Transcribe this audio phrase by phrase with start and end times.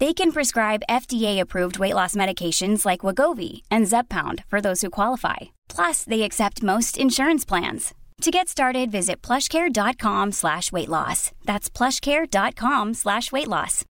[0.00, 5.50] They can prescribe FDA-approved weight loss medications like Wagovi and Zeppound for those who qualify.
[5.68, 7.94] Plus, they accept most insurance plans.
[8.22, 11.30] To get started, visit plushcare.com slash weight loss.
[11.44, 13.84] That's plushcare.com slash weight loss.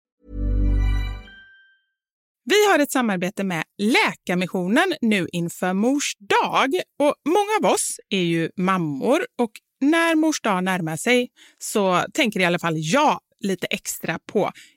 [2.46, 6.70] Vi har ett samarbete med Läkarmissionen nu inför Mors dag.
[6.98, 12.40] Och många av oss är ju mammor och när Mors dag närmar sig så tänker
[12.40, 14.50] i alla fall jag lite extra på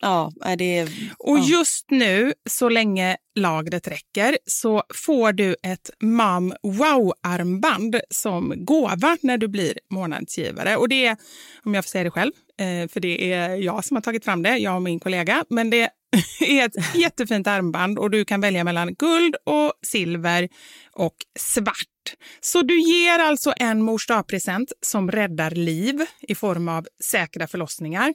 [0.00, 0.88] Ja, är det...
[1.18, 1.44] Och ja.
[1.44, 9.38] just nu, så länge lagret räcker, så får du ett Mam Wow-armband som gåva när
[9.38, 10.76] du blir månadsgivare.
[10.76, 11.16] Och det är,
[11.64, 14.42] om jag får säga det själv, eh, för det är jag som har tagit fram
[14.42, 15.90] det, jag och min kollega, men det
[16.40, 20.48] är ett jättefint armband och du kan välja mellan guld och silver
[20.92, 21.76] och svart.
[22.40, 28.14] Så du ger alltså en mors present som räddar liv i form av säkra förlossningar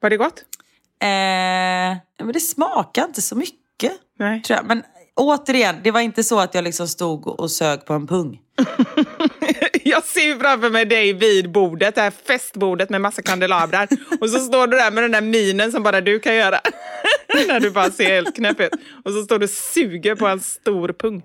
[0.00, 0.44] Var det gott?
[1.00, 1.08] Eh,
[2.24, 3.92] men det smakar inte så mycket.
[4.18, 4.42] Nej.
[4.42, 4.66] Tror jag.
[4.66, 4.82] Men
[5.14, 8.38] återigen, det var inte så att jag liksom stod och sög på en pung.
[9.82, 13.88] Jag ser framför mig dig vid bordet, det här festbordet med massa kandelabrar.
[14.20, 16.60] Och så står du där med den där minen som bara du kan göra.
[17.48, 18.72] När du bara ser helt knäpp ut.
[19.04, 21.22] Och så står du och suger på en stor pung.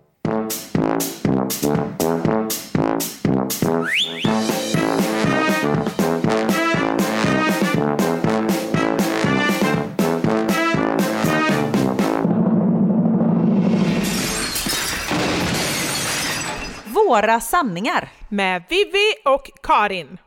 [17.13, 18.10] Några sanningar.
[18.30, 20.18] Med Vivi och Karin.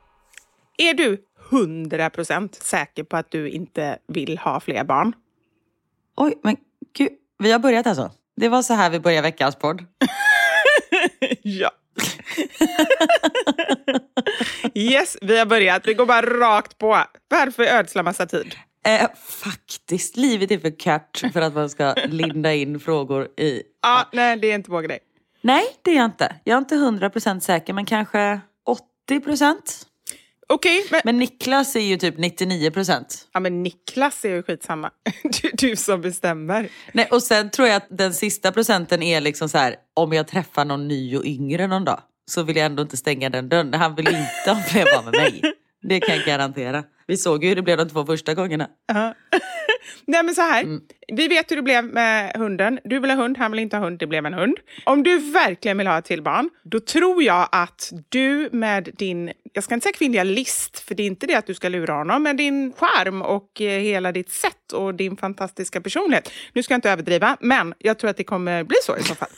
[0.78, 5.12] Är du 100% säker på att du inte vill ha fler barn?
[6.16, 6.56] Oj, men
[6.96, 7.08] gud.
[7.38, 8.10] Vi har börjat alltså.
[8.36, 9.84] Det var så här vi började veckans podd.
[11.42, 11.70] ja.
[14.74, 15.86] yes, vi har börjat.
[15.86, 17.04] Vi går bara rakt på.
[17.28, 18.54] Varför ödsla massa tid?
[18.84, 19.08] Eh,
[19.44, 23.62] faktiskt, livet är för kort för att man ska linda in frågor i...
[23.82, 24.98] Ja, nej, det är inte vår grej.
[25.46, 26.36] Nej, det är jag inte.
[26.44, 28.40] Jag är inte 100% säker, men kanske
[29.10, 29.54] 80%.
[30.48, 31.00] Okej, men...
[31.04, 33.04] Men Niklas är ju typ 99%.
[33.32, 34.90] Ja, men Niklas är ju skitsamma.
[35.42, 36.68] Du, du som bestämmer.
[36.92, 40.28] Nej, och sen tror jag att den sista procenten är liksom så här, om jag
[40.28, 42.00] träffar någon ny och yngre någon dag
[42.30, 43.74] så vill jag ändå inte stänga den dörren.
[43.74, 45.42] Han vill inte ha fler barn med mig.
[45.82, 46.84] Det kan jag garantera.
[47.06, 48.68] Vi såg ju hur det blev de två första gångerna.
[48.86, 49.14] Ja.
[50.06, 50.80] Nej men så här,
[51.12, 52.80] vi vet hur det blev med hunden.
[52.84, 54.56] Du vill ha hund, han vill inte ha hund, det blev en hund.
[54.84, 59.32] Om du verkligen vill ha ett till barn, då tror jag att du med din,
[59.52, 61.94] jag ska inte säga kvinnliga list, för det är inte det att du ska lura
[61.94, 66.32] honom, men din charm och eh, hela ditt sätt och din fantastiska personlighet.
[66.52, 69.14] Nu ska jag inte överdriva, men jag tror att det kommer bli så i så
[69.14, 69.28] fall.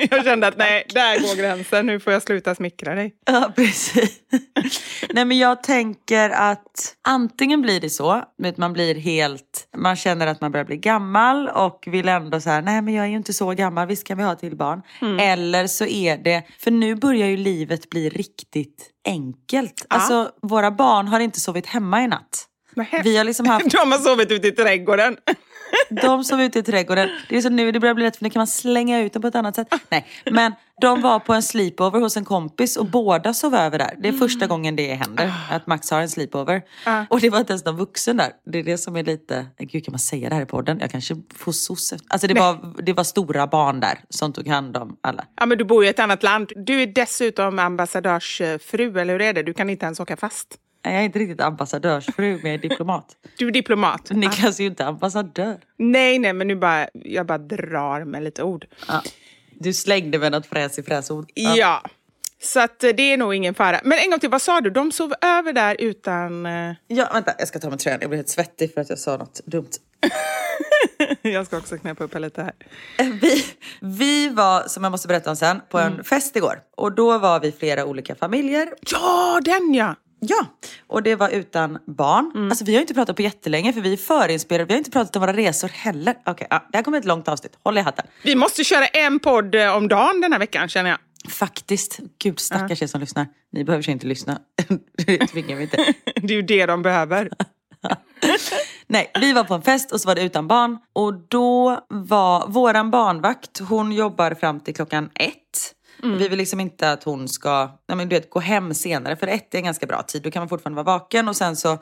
[0.10, 3.14] jag kände att nej, där går gränsen, nu får jag sluta smickra dig.
[3.24, 4.20] Ja, precis.
[5.10, 8.10] Nej, men jag tänker att antingen blir det så,
[8.44, 12.50] att man blir helt, man känner att man börjar bli gammal och vill ändå så
[12.50, 14.82] här, nej men jag är ju inte så gammal, visst kan vi ha till barn.
[15.00, 15.18] Mm.
[15.18, 19.86] Eller så är det, för nu börjar ju livet bli riktigt enkelt.
[19.88, 22.48] Alltså våra barn har inte sovit hemma i natt.
[23.04, 25.16] Vi har liksom haft De har sovit ute i trädgården.
[25.90, 27.08] De sov ute i trädgården.
[27.28, 29.22] Det är så nu det börjar bli lätt för nu kan man slänga ut dem
[29.22, 29.68] på ett annat sätt.
[29.90, 33.94] Nej, men de var på en sleepover hos en kompis och båda sov över där.
[34.02, 36.62] Det är första gången det händer, att Max har en sleepover.
[37.10, 38.30] Och det var inte ens någon vuxen där.
[38.52, 40.78] Det är det som är lite, gud kan man säga det här i podden?
[40.80, 44.76] Jag kanske får efter- Alltså det var, det var stora barn där som tog hand
[44.76, 45.24] om alla.
[45.40, 46.52] Ja, men du bor i ett annat land.
[46.56, 49.42] Du är dessutom ambassadörsfru, eller hur är det?
[49.42, 50.56] Du kan inte ens åka fast.
[50.82, 53.16] Jag är inte riktigt ambassadörsfru, men jag är diplomat.
[53.38, 54.10] Du är diplomat.
[54.10, 55.58] Niklas är ju inte ambassadör.
[55.76, 58.66] Nej, nej, men nu bara, jag bara drar med lite ord.
[58.88, 59.02] Ja.
[59.60, 61.30] Du slängde med något fräs fräsord.
[61.34, 61.82] Ja.
[62.42, 63.80] Så att eh, det är nog ingen fara.
[63.84, 64.70] Men en gång till, vad sa du?
[64.70, 66.46] De sov över där utan...
[66.46, 67.98] eh, ja, vänta, jag ska ta med tröjan.
[68.00, 69.70] Jag blir helt svettig för att jag sa något dumt.
[71.22, 72.52] jag ska också knäppa upp lite här.
[73.20, 73.44] Vi,
[73.80, 76.60] vi var, som jag måste berätta om sen, på en fest igår.
[76.76, 78.68] Och då var vi flera olika familjer.
[78.92, 79.94] Ja, den ja!
[80.24, 80.46] Ja,
[80.86, 82.48] och det var utan barn.
[82.50, 84.64] Alltså vi har inte pratat på jättelänge för vi är förinspelade.
[84.64, 86.16] Vi har inte pratat om våra resor heller.
[86.26, 87.58] Okej, ja, det här kommer ett långt avsnitt.
[87.62, 88.06] Håll i hatten.
[88.22, 90.98] Vi måste köra en podd eh, om dagen den här veckan, känner jag.
[91.32, 91.98] Faktiskt.
[92.22, 93.26] Gud, stackars er som lyssnar.
[93.52, 94.38] Ni behöver sig inte lyssna.
[95.06, 95.76] det tvingar vi inte.
[96.14, 97.30] Det är ju det de behöver.
[98.86, 100.78] Nej, vi var på en fest och så var det utan barn.
[100.92, 105.74] Och då var våran barnvakt, hon jobbar fram till klockan ett.
[106.02, 109.26] Vi vill liksom inte att hon ska nej men du vet, gå hem senare för
[109.26, 110.22] ett är en ganska bra tid.
[110.22, 111.78] Då kan man fortfarande vara vaken och sen så,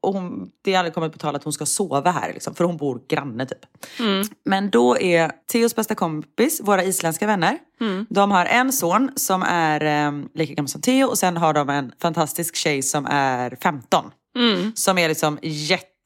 [0.00, 2.64] och hon, det är aldrig kommit på tal att hon ska sova här liksom, för
[2.64, 3.58] hon bor granne typ.
[4.44, 7.58] Men då är Theos bästa kompis, våra isländska vänner,
[8.08, 11.68] de har en son som är eh, lika gammal som Theo och sen har de
[11.68, 14.10] en fantastisk tjej som är 15.
[14.74, 15.38] Som är liksom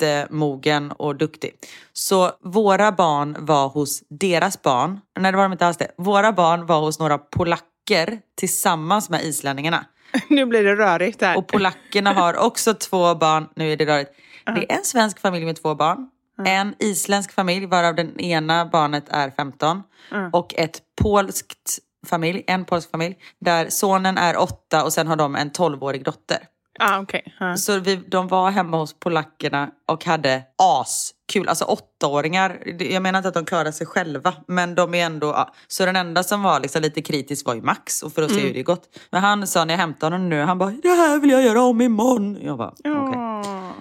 [0.03, 1.53] jättemogen och duktig.
[1.93, 5.01] Så våra barn var hos deras barn.
[5.19, 5.91] Nej det var de inte alls det.
[5.99, 9.87] Våra barn var hos några polacker tillsammans med islänningarna.
[10.29, 11.39] nu blir det rörigt här.
[11.39, 13.49] Och polackerna har också två barn.
[13.57, 14.11] Nu är det rörigt.
[14.45, 16.11] Det är en svensk familj med två barn.
[16.45, 19.83] En isländsk familj varav den ena barnet är 15.
[20.33, 23.17] Och ett polskt familj, en polsk familj.
[23.41, 26.39] Där sonen är åtta och sen har de en 12-årig dotter.
[26.79, 27.35] Ah, okej.
[27.41, 27.57] Ja.
[27.57, 31.49] Så vi, de var hemma hos polackerna och hade askul.
[31.49, 32.63] Alltså åttaåringar.
[32.79, 34.35] Jag menar inte att de klarar sig själva.
[34.49, 35.27] Men de är ändå...
[35.27, 35.53] Ja.
[35.67, 38.03] Så den enda som var liksom lite kritisk var ju Max.
[38.03, 38.99] Och för att se hur det gått.
[39.11, 40.43] Men han sa när jag hämtade honom nu.
[40.43, 42.39] Han bara det här vill jag göra om imorgon.
[42.43, 42.93] Jag bara okej.
[42.93, 43.73] Åh.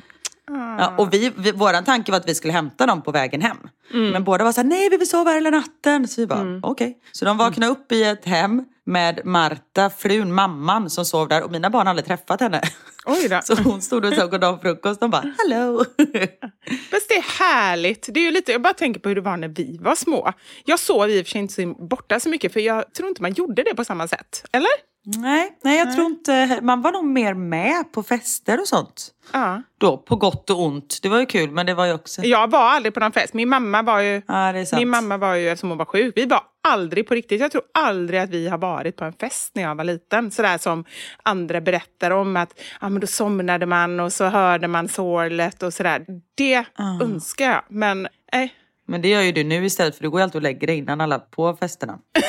[0.79, 3.57] Ja, och vi, vi, våran tanke var att vi skulle hämta dem på vägen hem.
[3.91, 6.07] Men båda var så här, nej vi vill sova hela natten.
[6.07, 6.97] Så vi bara, okej.
[7.11, 11.43] Så de vaknade upp i ett hem med Marta, frun, mamman som sov där.
[11.43, 12.61] Och mina barn har aldrig träffat henne.
[13.05, 13.39] Oj då.
[13.43, 14.99] Så hon stod och såg god dag frukost.
[14.99, 15.77] De bara, hallå.
[16.91, 18.07] Fast det är härligt.
[18.13, 20.33] Det är ju lite, jag bara tänker på hur det var när vi var små.
[20.65, 23.21] Jag sov i och för sig inte så borta så mycket för jag tror inte
[23.21, 24.45] man gjorde det på samma sätt.
[24.51, 24.95] Eller?
[25.05, 29.07] nej, nej, jag tror inte, man var nog mer med på fester och sånt.
[29.33, 29.61] Ja.
[29.77, 30.99] Då, på gott och ont.
[31.01, 32.21] Det var ju kul, men det var ju också...
[32.21, 33.33] Jag var aldrig på någon fest.
[33.33, 34.21] Min mamma var ju...
[34.27, 34.53] Ja.
[34.77, 37.41] Min mamma var ju, eftersom hon var sjuk, vi var aldrig på riktigt.
[37.41, 40.31] Jag tror aldrig att vi har varit på en fest när jag var liten.
[40.31, 40.85] Sådär som
[41.23, 45.73] andra berättar om att ja, men då somnade man och så hörde man sorlet och
[45.73, 46.05] sådär.
[46.35, 47.01] Det Ah.
[47.03, 48.53] önskar jag, men nej.
[48.87, 50.77] Men det gör ju du nu istället, för du går ju alltid och lägger dig
[50.77, 51.99] innan alla på festerna.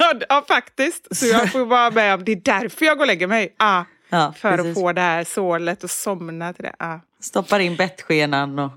[0.00, 1.16] Ja, ja, faktiskt.
[1.16, 3.54] Så jag får vara med om, det är därför jag går och lägger mig.
[3.58, 4.76] Ah, Ja, för precis.
[4.76, 6.74] att få det här sålet och somna till det.
[6.78, 6.98] Ah.
[7.20, 8.70] Stoppar in bettskenan och...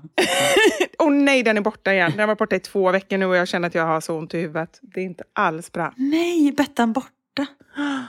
[0.98, 2.12] Åh nej, den är borta igen.
[2.16, 4.34] Den varit borta i två veckor nu och jag känner att jag har så ont
[4.34, 4.78] i huvudet.
[4.82, 5.92] Det är inte alls bra.
[5.96, 7.10] Nej, Bettan borta.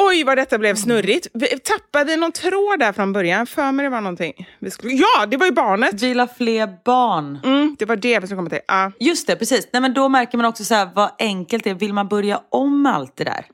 [0.00, 1.26] Oj, vad detta blev snurrigt.
[1.34, 3.46] Vi- Tappade vi någon tråd där från början?
[3.46, 4.48] För mig det var någonting.
[4.58, 4.92] Vi skulle...
[4.94, 6.02] Ja, det var ju barnet!
[6.02, 7.38] Vill ha fler barn.
[7.44, 8.60] Mm, det var det vi skulle komma till.
[8.68, 8.92] Ja.
[9.00, 9.68] Just det, precis.
[9.72, 11.74] Nej, men då märker man också så här, vad enkelt det är.
[11.74, 13.46] Vill man börja om allt det där?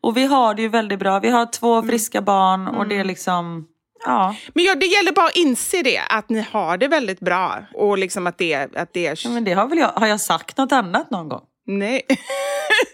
[0.00, 1.18] Och vi har det ju väldigt bra.
[1.18, 3.66] Vi har två friska barn och det är liksom...
[4.04, 4.36] Ja.
[4.54, 7.64] Men ja, det gäller bara att inse det, att ni har det väldigt bra.
[7.74, 9.20] Och liksom att det, att det är...
[9.24, 9.88] ja men det har väl jag...
[9.88, 11.42] Har jag sagt något annat någon gång?
[11.66, 12.02] Nej.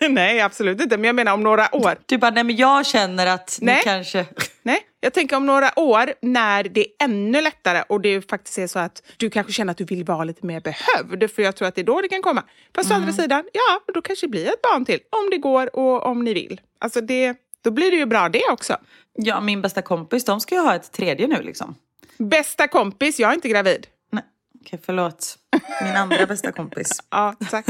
[0.09, 0.97] Nej, absolut inte.
[0.97, 1.99] Men jag menar om några år.
[2.07, 3.77] Du bara, nej men jag känner att Nej.
[3.77, 4.27] ni kanske...
[4.63, 8.67] Nej, jag tänker om några år när det är ännu lättare och det faktiskt är
[8.67, 11.31] så att du kanske känner att du vill vara lite mer behövd.
[11.31, 12.43] För jag tror att det är då det kan komma.
[12.75, 15.01] Fast å andra sidan, ja, då kanske det blir ett barn till.
[15.11, 16.61] Om det går och om ni vill.
[16.81, 18.77] Alltså det, då blir det ju bra det också.
[19.15, 21.75] Ja, min bästa kompis, de ska ju ha ett tredje nu liksom.
[22.19, 23.87] Bästa kompis, jag är inte gravid.
[24.13, 24.25] Nej,
[24.61, 25.39] okej förlåt.
[25.83, 26.91] Min andra bästa kompis.
[27.11, 27.67] Ja, tack.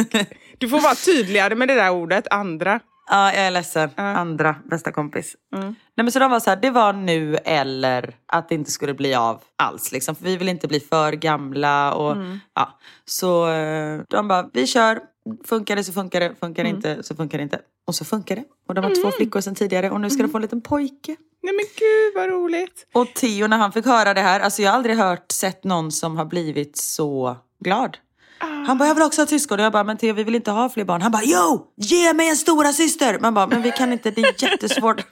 [0.59, 2.81] Du får vara tydligare med det där ordet, andra.
[3.11, 3.91] Ja, jag är ledsen.
[3.97, 5.37] Andra bästa kompis.
[5.51, 8.95] Nej, men så de var så här, det var nu eller att det inte skulle
[8.95, 9.93] bli av alls.
[9.93, 10.15] Liksom.
[10.15, 11.93] För vi vill inte bli för gamla.
[11.95, 12.17] Och,
[12.55, 12.79] ja.
[13.05, 15.01] Så eh, de bara, vi kör.
[15.45, 16.35] Funkar det så funkar det.
[16.41, 17.61] Funkar det inte så funkar det inte.
[17.87, 18.45] Och så funkar det.
[18.69, 21.17] Och de har två flickor sedan tidigare och nu ska de få en liten pojke.
[21.43, 22.87] Nej men gud vad roligt.
[22.93, 25.93] Och Theo när han fick höra det här, alltså jag har aldrig hört, sett någon
[25.93, 27.97] som har blivit så glad.
[28.41, 29.59] Han bara, jag vill också ha syskon.
[29.59, 31.03] Och jag bara, men Theo vi vill inte ha fler barn.
[31.03, 31.67] Han bara, jo!
[31.77, 33.19] Ge mig en stora syster.
[33.19, 35.05] Man bara, men vi kan inte, det är jättesvårt.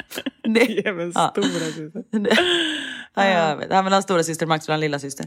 [0.42, 1.28] Det, Ge mig en Ja.
[1.30, 2.02] stora syster.
[3.14, 3.72] ja, jag vet.
[3.72, 5.26] Han vill ha en stora syster, Max vill ha en lilla syster.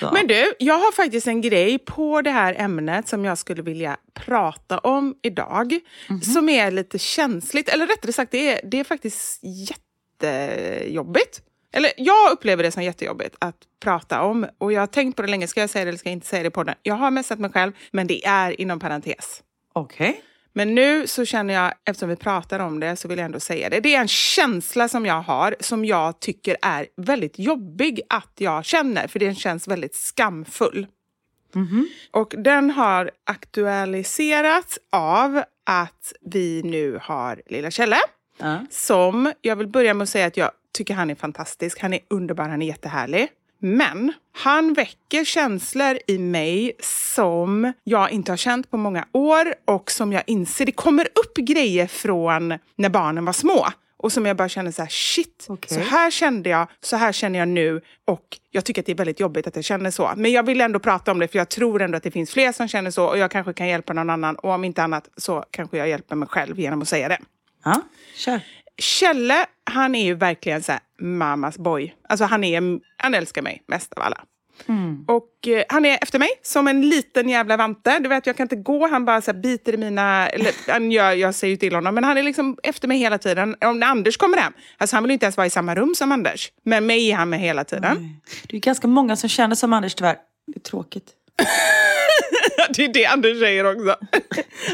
[0.00, 0.10] Så.
[0.12, 3.96] Men du, jag har faktiskt en grej på det här ämnet som jag skulle vilja
[4.14, 5.80] prata om idag.
[6.34, 9.40] Som är lite känsligt, eller rättare sagt det är, det är faktiskt
[10.22, 11.40] jättejobbigt.
[11.72, 14.46] Eller jag upplever det som jättejobbigt att prata om.
[14.58, 16.26] Och jag har tänkt på det länge, ska jag säga det eller ska jag inte
[16.26, 16.74] säga det på den?
[16.82, 19.42] Jag har messat mig själv, men det är inom parentes.
[19.72, 20.22] Okej.
[20.52, 23.68] Men nu så känner jag, eftersom vi pratar om det, så vill jag ändå säga
[23.70, 23.80] det.
[23.80, 28.64] Det är en känsla som jag har som jag tycker är väldigt jobbig att jag
[28.64, 30.86] känner, för den känns väldigt skamfull.
[32.10, 37.98] Och den har aktualiserats av att vi nu har lilla Kjelle
[38.40, 38.66] Ja.
[38.70, 41.80] som, jag vill börja med att säga att jag tycker han är fantastisk.
[41.80, 43.28] Han är underbar, han är jättehärlig.
[43.60, 49.90] Men han väcker känslor i mig som jag inte har känt på många år och
[49.90, 53.66] som jag inser, det kommer upp grejer från när barnen var små.
[53.96, 55.78] Och som jag bara känner så här, shit, Okej.
[55.78, 58.96] så här kände jag, så här känner jag nu och jag tycker att det är
[58.96, 60.12] väldigt jobbigt att jag känner så.
[60.16, 62.52] Men jag vill ändå prata om det för jag tror ändå att det finns fler
[62.52, 65.44] som känner så och jag kanske kan hjälpa någon annan och om inte annat så
[65.50, 67.18] kanske jag hjälper mig själv genom att säga det.
[67.64, 67.82] Ja,
[68.16, 68.40] kör.
[68.78, 71.94] Kjelle, han är ju verkligen så här mammas boy.
[72.08, 74.24] Alltså han, är, han älskar mig mest av alla.
[75.06, 77.98] Och eh, han är efter mig som en liten jävla vante.
[77.98, 80.28] Du vet, jag kan inte gå, han bara så här biter i mina...
[80.28, 83.18] Eller, han gör, jag säger ju till honom, men han är liksom efter mig hela
[83.18, 83.56] tiden.
[83.60, 86.52] Om Anders kommer hem, alltså han vill inte ens vara i samma rum som Anders.
[86.62, 88.20] Men mig är han med hela tiden.
[88.46, 90.16] Det är ganska många som känner som Anders tyvärr.
[90.46, 91.17] Det är tråkigt.
[92.70, 93.96] Det är det Anders säger också.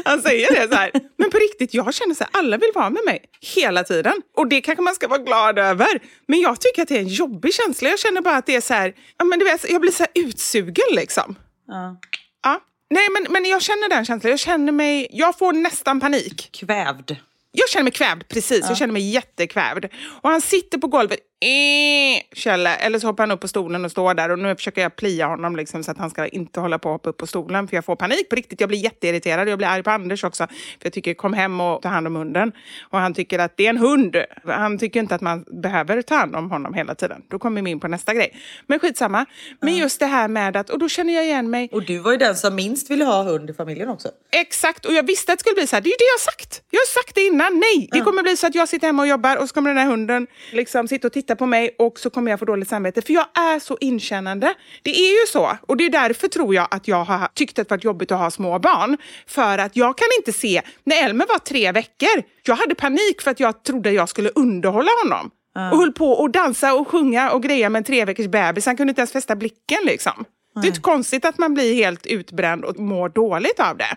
[0.05, 0.91] Han säger det så här.
[1.17, 3.19] Men på riktigt, jag känner så här, alla vill vara med mig
[3.55, 4.13] hela tiden.
[4.37, 5.99] Och det kanske man ska vara glad över.
[6.27, 7.89] Men jag tycker att det är en jobbig känsla.
[7.89, 10.05] Jag känner bara att det är så här, ja, men du vet, jag blir så
[10.15, 11.35] utsugen liksom.
[11.67, 11.97] Ja.
[12.43, 12.59] Ja.
[12.89, 14.29] Nej, men, men jag känner den känslan.
[14.29, 16.49] Jag känner mig, jag får nästan panik.
[16.51, 17.15] Kvävd.
[17.51, 18.65] Jag känner mig kvävd, precis.
[18.67, 19.85] Jag känner mig jättekvävd.
[20.21, 23.91] Och han sitter på golvet, eh, Kjelle, eller så hoppar han upp på stolen och
[23.91, 24.31] står där.
[24.31, 26.93] Och nu försöker jag plia honom liksom, så att han ska inte hålla på att
[26.93, 27.67] hoppa upp på stolen.
[27.67, 28.59] För jag får panik på riktigt.
[28.59, 29.49] Jag blir jätteirriterad.
[29.49, 30.47] Jag blir arg på Anders också.
[30.47, 32.51] För jag tycker, kom hem och ta hand om hunden.
[32.89, 34.15] Och han tycker att det är en hund.
[34.43, 37.21] Han tycker inte att man behöver ta hand om honom hela tiden.
[37.29, 38.35] Då kommer vi in på nästa grej.
[38.67, 39.25] Men skitsamma.
[39.61, 41.69] Men just det här med att, och då känner jag igen mig.
[41.71, 44.09] Och du var ju den som minst ville ha hund i familjen också.
[44.31, 45.81] Exakt, och jag visste att det skulle bli så här.
[45.81, 46.61] Det är ju det jag har sagt.
[46.69, 47.59] Jag har sagt det innan.
[47.59, 49.77] Nej, det kommer bli så att jag sitter hemma och jobbar och så kommer den
[49.77, 53.01] här hunden liksom sitta och titta på mig och så kommer jag få dåligt samvete.
[53.01, 54.53] För jag är så inkännande.
[54.83, 55.57] Det är ju så.
[55.61, 58.19] Och det är därför tror jag att jag har tyckt att det varit jobbigt att
[58.19, 58.97] ha små barn.
[59.27, 63.31] För att jag kan inte se, när Elmer var tre veckor, jag hade panik för
[63.31, 65.31] att jag trodde jag skulle underhålla honom.
[65.71, 68.65] Och höll på och dansa och sjunga och greja med en tre veckors bebis.
[68.65, 70.25] Han kunde inte ens fästa blicken liksom.
[70.61, 73.95] Det är inte konstigt att man blir helt utbränd och mår dåligt av det.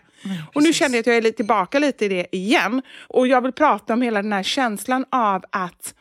[0.55, 2.83] och nu känner jag att jag är tillbaka lite i det igen.
[3.09, 5.95] Och jag vill prata om hela den här känslan av att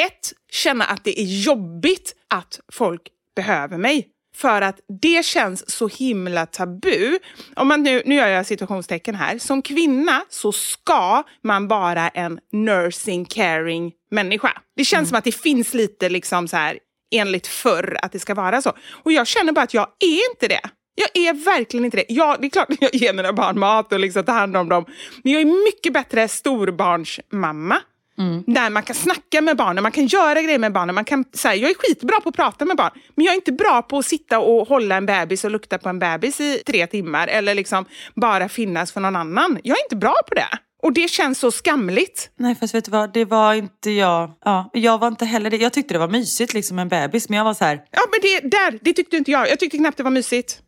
[0.00, 3.02] ett, känna att det är jobbigt att folk
[3.36, 4.08] behöver mig.
[4.36, 7.18] För att det känns så himla tabu.
[7.56, 9.38] Om man nu, nu gör jag situationstecken här.
[9.38, 14.60] Som kvinna så ska man vara en nursing, caring människa.
[14.76, 15.06] Det känns mm.
[15.08, 16.78] som att det finns lite liksom så här
[17.14, 18.72] enligt förr att det ska vara så.
[19.02, 20.70] Och jag känner bara att jag är inte det.
[20.94, 22.04] Jag är verkligen inte det.
[22.08, 24.68] Ja, det är klart att jag ger mina barn mat och liksom tar hand om
[24.68, 24.84] dem.
[25.22, 27.80] Men jag är mycket bättre storbarnsmamma.
[28.18, 28.44] Mm.
[28.46, 30.94] Där man kan snacka med barnen, man kan göra grejer med barnen.
[30.94, 33.36] Man kan, så här, jag är skitbra på att prata med barn, men jag är
[33.36, 36.62] inte bra på att sitta och hålla en bebis och lukta på en bebis i
[36.66, 39.58] tre timmar eller liksom bara finnas för någon annan.
[39.62, 40.48] Jag är inte bra på det.
[40.82, 42.30] Och det känns så skamligt.
[42.36, 44.30] Nej fast vet du vad, det var inte jag.
[44.44, 45.56] Ja, jag var inte heller det.
[45.56, 47.82] Jag tyckte det var mysigt liksom en bebis men jag var så här.
[47.90, 49.50] Ja men det, där, det tyckte inte jag.
[49.50, 50.60] Jag tyckte knappt det var mysigt.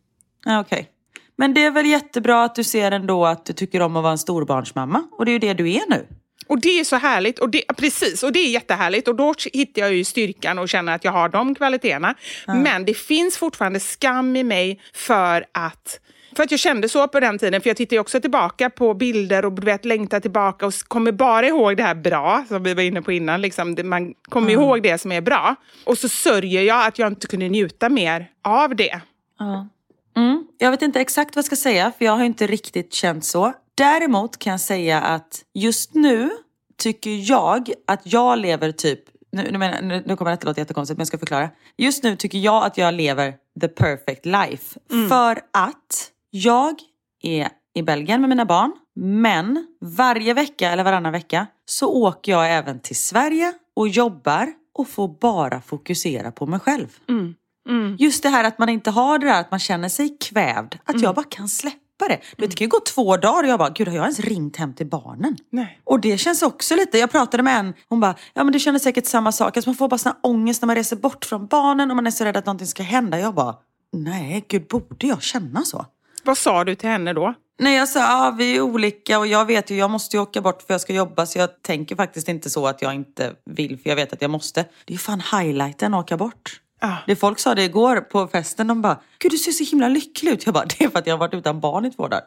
[0.44, 0.80] Ja, Okej.
[0.80, 0.90] Okay.
[1.36, 4.12] Men det är väl jättebra att du ser ändå att du tycker om att vara
[4.12, 5.02] en storbarnsmamma.
[5.12, 6.06] Och det är ju det du är nu.
[6.46, 7.38] Och det är så härligt.
[7.38, 9.08] Och det, precis, och det är jättehärligt.
[9.08, 12.14] Och då hittar jag ju styrkan och känner att jag har de kvaliteterna.
[12.48, 12.62] Mm.
[12.62, 16.00] Men det finns fortfarande skam i mig för att
[16.36, 19.44] för att jag kände så på den tiden, för jag tittar också tillbaka på bilder
[19.44, 22.82] och du vet, längtar tillbaka och kommer bara ihåg det här bra, som vi var
[22.82, 23.40] inne på innan.
[23.42, 24.60] Liksom, man kommer mm.
[24.62, 25.56] ihåg det som är bra.
[25.84, 29.00] Och så sörjer jag att jag inte kunde njuta mer av det.
[29.40, 29.68] Mm.
[30.16, 30.46] Mm.
[30.58, 33.52] Jag vet inte exakt vad jag ska säga, för jag har inte riktigt känt så.
[33.74, 36.30] Däremot kan jag säga att just nu
[36.78, 39.00] tycker jag att jag lever typ
[39.34, 41.50] nu, nu, menar, nu, nu kommer det inte låta jättekonstigt men jag ska förklara.
[41.76, 44.80] Just nu tycker jag att jag lever the perfect life.
[44.92, 45.08] Mm.
[45.08, 46.74] För att jag
[47.22, 52.52] är i Belgien med mina barn men varje vecka eller varannan vecka så åker jag
[52.52, 56.88] även till Sverige och jobbar och får bara fokusera på mig själv.
[57.08, 57.34] Mm.
[57.68, 57.96] Mm.
[57.98, 60.78] Just det här att man inte har det där att man känner sig kvävd.
[60.84, 62.20] Att jag bara kan släppa det.
[62.36, 64.20] Du vet, det kan ju gå två dagar och jag bara, gud har jag ens
[64.20, 65.36] ringt hem till barnen?
[65.50, 65.80] Nej.
[65.84, 68.78] Och det känns också lite, jag pratade med en, hon bara, ja men du känner
[68.78, 69.56] säkert samma sak.
[69.56, 72.10] Alltså man får bara sån ångest när man reser bort från barnen och man är
[72.10, 73.18] så rädd att någonting ska hända.
[73.18, 73.56] Jag bara,
[73.92, 75.86] nej gud borde jag känna så?
[76.24, 77.34] Vad sa du till henne då?
[77.58, 80.40] Nej, jag sa ja, vi är olika och jag vet ju, jag måste ju åka
[80.40, 83.78] bort för jag ska jobba så jag tänker faktiskt inte så att jag inte vill
[83.78, 84.62] för jag vet att jag måste.
[84.62, 86.60] Det är ju fan highlighten att åka bort.
[86.84, 86.96] Ah.
[87.06, 90.32] Det folk sa det igår på festen, de bara “Gud du ser så himla lycklig
[90.32, 90.46] ut”.
[90.46, 92.22] Jag bara “Det är för att jag har varit utan barn i två dagar”.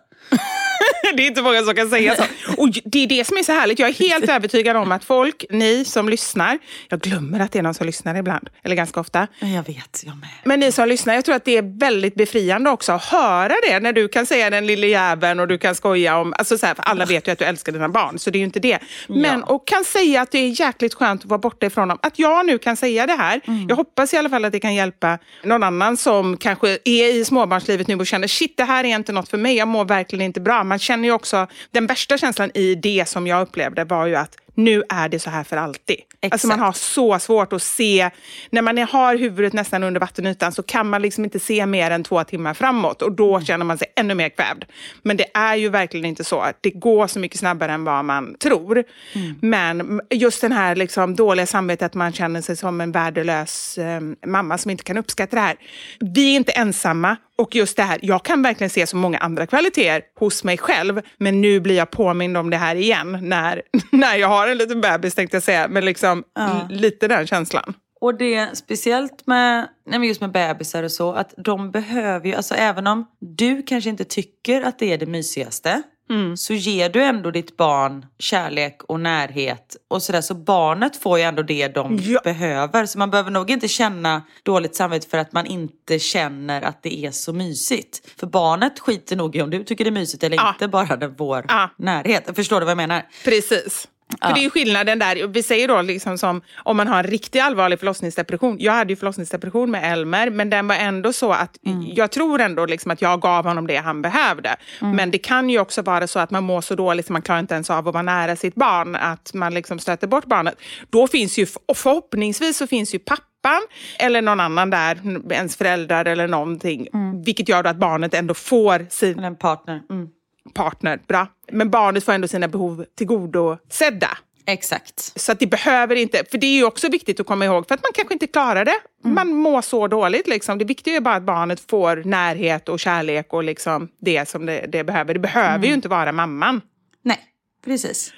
[1.15, 2.23] det är inte många som kan säga så.
[2.57, 3.79] Och det är det som är så härligt.
[3.79, 6.59] Jag är helt övertygad om att folk, ni som lyssnar,
[6.89, 9.27] jag glömmer att det är någon som lyssnar ibland, eller ganska ofta.
[9.39, 10.29] Jag vet, jag med.
[10.43, 13.79] Men ni som lyssnar, jag tror att det är väldigt befriande också att höra det
[13.79, 16.75] när du kan säga den lille jäveln och du kan skoja om, alltså så här,
[16.75, 18.79] för alla vet ju att du älskar dina barn, så det är ju inte det.
[19.07, 19.45] Men, ja.
[19.45, 21.99] och kan säga att det är jäkligt skönt att vara borta ifrån dem.
[22.01, 23.65] Att jag nu kan säga det här, mm.
[23.69, 27.25] jag hoppas i alla fall att det kan hjälpa någon annan som kanske är i
[27.25, 30.25] småbarnslivet nu och känner shit, det här är inte något för mig, jag mår verkligen
[30.25, 30.63] inte bra.
[30.67, 34.37] Man känner ju också, den värsta känslan i det som jag upplevde var ju att
[34.57, 35.97] nu är det så här för alltid.
[36.21, 36.33] Exakt.
[36.33, 38.09] Alltså man har så svårt att se,
[38.49, 42.03] när man har huvudet nästan under vattenytan så kan man liksom inte se mer än
[42.03, 44.65] två timmar framåt och då känner man sig ännu mer kvävd.
[45.03, 46.45] Men det är ju verkligen inte så.
[46.61, 48.83] Det går så mycket snabbare än vad man tror.
[49.13, 49.35] Mm.
[49.41, 54.01] Men just den här liksom dåliga samvetet att man känner sig som en värdelös eh,
[54.25, 55.55] mamma som inte kan uppskatta det här.
[55.99, 59.47] Vi är inte ensamma och just det här, jag kan verkligen se så många andra
[59.47, 64.15] kvaliteter hos mig själv, men nu blir jag påmind om det här igen när, när
[64.15, 66.67] jag har en liten bebis tänkte jag säga, men liksom ja.
[66.69, 67.73] lite den känslan.
[68.01, 72.55] Och det speciellt med, nej just med bebisar och så, att de behöver ju, alltså
[72.55, 76.37] även om du kanske inte tycker att det är det mysigaste, Mm.
[76.37, 80.21] så ger du ändå ditt barn kärlek och närhet och sådär.
[80.21, 82.19] Så barnet får ju ändå det de ja.
[82.23, 82.85] behöver.
[82.85, 87.05] Så man behöver nog inte känna dåligt samvete för att man inte känner att det
[87.05, 88.11] är så mysigt.
[88.19, 90.49] För barnet skiter nog i om du tycker det är mysigt eller ja.
[90.49, 91.69] inte, bara det vår ja.
[91.77, 92.35] närhet.
[92.35, 93.05] Förstår du vad jag menar?
[93.23, 93.87] Precis.
[94.21, 95.27] För det är ju skillnaden där.
[95.27, 98.57] Vi säger då liksom som om man har en riktigt allvarlig förlossningsdepression.
[98.59, 101.83] Jag hade ju förlossningsdepression med Elmer, men den var ändå så att mm.
[101.95, 104.55] jag tror ändå liksom att jag gav honom det han behövde.
[104.81, 104.95] Mm.
[104.95, 107.39] Men det kan ju också vara så att man mår så dåligt att man klarar
[107.39, 110.55] inte ens av att vara nära sitt barn, att man liksom stöter bort barnet.
[110.89, 113.61] Då finns ju, förhoppningsvis så finns ju pappan
[113.99, 114.97] eller någon annan där,
[115.31, 116.87] ens föräldrar eller någonting.
[116.93, 117.23] Mm.
[117.23, 119.19] Vilket gör att barnet ändå får sin...
[119.19, 119.81] En partner.
[119.89, 120.07] Mm
[120.53, 121.27] partner, bra.
[121.51, 124.17] Men barnet får ändå sina behov tillgodosedda.
[124.45, 125.19] Exakt.
[125.19, 127.75] Så att det behöver inte, för det är ju också viktigt att komma ihåg, för
[127.75, 128.79] att man kanske inte klarar det.
[129.03, 129.15] Mm.
[129.15, 130.27] Man mår så dåligt.
[130.27, 130.57] Liksom.
[130.57, 134.65] Det viktiga är bara att barnet får närhet och kärlek och liksom det som det,
[134.69, 135.13] det behöver.
[135.13, 135.67] Det behöver mm.
[135.67, 136.61] ju inte vara mamman.
[137.03, 137.19] Nej,
[137.65, 138.13] precis.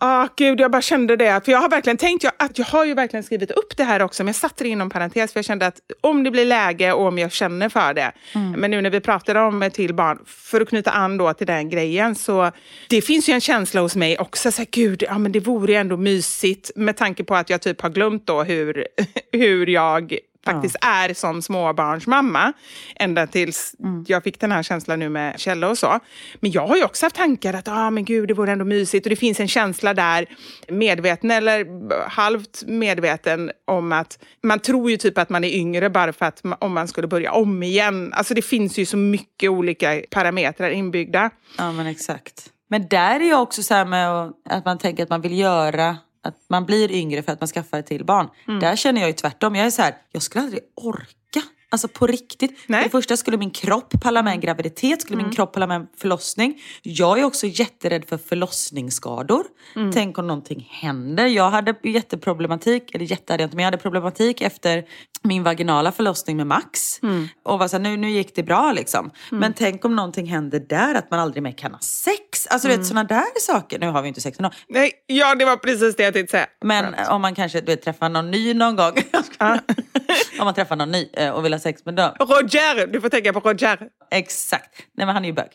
[0.00, 1.44] Ah, gud, jag bara kände det.
[1.44, 4.02] För jag har verkligen tänkt, jag, att jag har ju verkligen skrivit upp det här
[4.02, 6.92] också, men jag satte det inom parentes för jag kände att om det blir läge
[6.92, 8.12] och om jag känner för det.
[8.32, 8.50] Mm.
[8.50, 11.70] Men nu när vi pratade om till barn, för att knyta an då till den
[11.70, 12.50] grejen, så
[12.88, 15.74] det finns ju en känsla hos mig också, så här, gud, ja, men det vore
[15.74, 18.86] ändå mysigt med tanke på att jag typ har glömt då hur,
[19.32, 22.52] hur jag faktiskt är som småbarnsmamma.
[22.96, 24.04] Ända tills Mm.
[24.08, 26.00] jag fick den här känslan nu med Kjell och så.
[26.40, 29.06] Men jag har ju också haft tankar att ah, men gud, det vore ändå mysigt.
[29.06, 30.26] Och det finns en känsla där,
[30.68, 31.66] medveten eller
[32.08, 36.42] halvt medveten, om att man tror ju typ att man är yngre bara för att
[36.58, 38.12] om man skulle börja om igen.
[38.12, 41.30] Alltså det finns ju så mycket olika parametrar inbyggda.
[41.58, 42.50] Ja, men exakt.
[42.70, 45.96] Men där är jag också så här med att man tänker att man vill göra
[46.26, 48.28] att man blir yngre för att man skaffar ett till barn.
[48.48, 48.60] Mm.
[48.60, 49.54] Där känner jag ju tvärtom.
[49.54, 51.42] Jag är så här, jag skulle aldrig orka.
[51.68, 52.50] Alltså på riktigt.
[52.66, 52.78] Nej.
[52.78, 52.90] Mm.
[52.90, 55.76] För det första skulle min kropp palla med en graviditet, skulle min kropp palla med
[55.76, 56.62] en förlossning.
[56.82, 59.44] Jag är också jätterädd för förlossningsskador.
[59.76, 59.92] Mm.
[59.92, 61.26] Tänk om någonting händer.
[61.26, 64.84] Jag hade jätteproblematik, eller jätte hade jag inte, men jag hade problematik efter
[65.24, 67.02] min vaginala förlossning med Max.
[67.02, 67.28] Mm.
[67.42, 69.10] Och var så här, nu, nu gick det bra liksom.
[69.30, 72.46] Men tänk om någonting händer där, att man aldrig mer kan ha sex.
[72.46, 72.76] Alltså Mm.
[72.76, 73.78] du vet sådana där saker.
[73.78, 74.50] Nu har vi inte sex ändå.
[74.68, 76.46] Nej, ja, det var precis det jag tänkte säga.
[76.64, 78.92] Men om man kanske du vet, träffar någon ny någon gång.
[80.38, 82.12] om man träffar någon ny eh, och vill ha sex med dem.
[82.20, 82.86] Roger!
[82.86, 83.78] Du får tänka på Roger.
[84.10, 84.70] Exakt.
[84.96, 85.50] Nej men han är ju bög.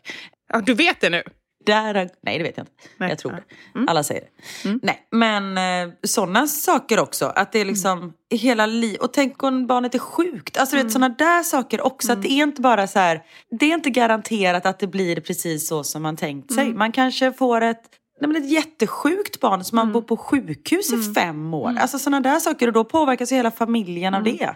[0.54, 1.24] Ja, du vet det nu.
[1.66, 2.74] Där, nej det vet jag inte.
[2.98, 3.10] Nej.
[3.10, 3.42] Jag tror det.
[3.88, 4.80] Alla säger det.
[4.82, 7.26] Nej, men eh, sådana saker också.
[7.26, 9.02] Att det är liksom i hela livet.
[9.02, 10.58] Och tänk om barnet är sjukt.
[10.58, 12.12] Alltså vet sådana där saker också.
[12.12, 13.24] Att det är inte bara så här.
[13.60, 16.74] Det är inte garanterat att det blir precis så som man tänkt sig.
[16.74, 17.84] Man kanske får ett
[18.22, 21.76] Nej, men ett jättesjukt barn som man bor på sjukhus i fem år.
[21.80, 24.56] Alltså sådana där saker och då påverkas ju hela familjen av det.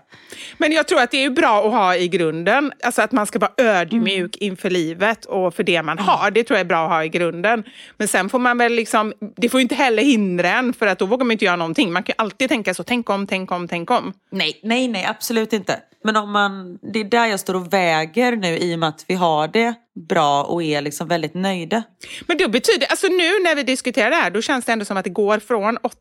[0.58, 3.39] Men jag tror att det är bra att ha i grunden, alltså att man ska
[3.39, 6.32] vara ödmjuk inför livet och för det man har.
[6.32, 7.63] Det tror jag är bra att ha i grunden.
[7.97, 10.99] Men sen får man väl liksom, det får ju inte heller hindra en för att
[10.99, 11.93] då vågar man inte göra någonting.
[11.93, 14.13] Man kan ju alltid tänka så, tänk om, tänk om, tänk om.
[14.30, 15.80] Nej, nej, nej, absolut inte.
[16.04, 19.06] Men om man, det är där jag står och väger nu i och med att
[19.08, 21.84] vi har det bra och är liksom väldigt nöjda.
[22.27, 24.97] Men det betyder, alltså nu när vi diskuterar det här, då känns det ändå som
[24.97, 25.95] att det går från 80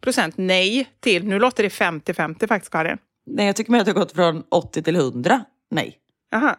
[0.00, 2.98] procent nej till, nu låter det 50-50 faktiskt Karin.
[3.26, 5.44] Nej, jag tycker mer att det har gått från 80 till 100.
[5.70, 5.96] Nej.
[6.34, 6.56] Aha.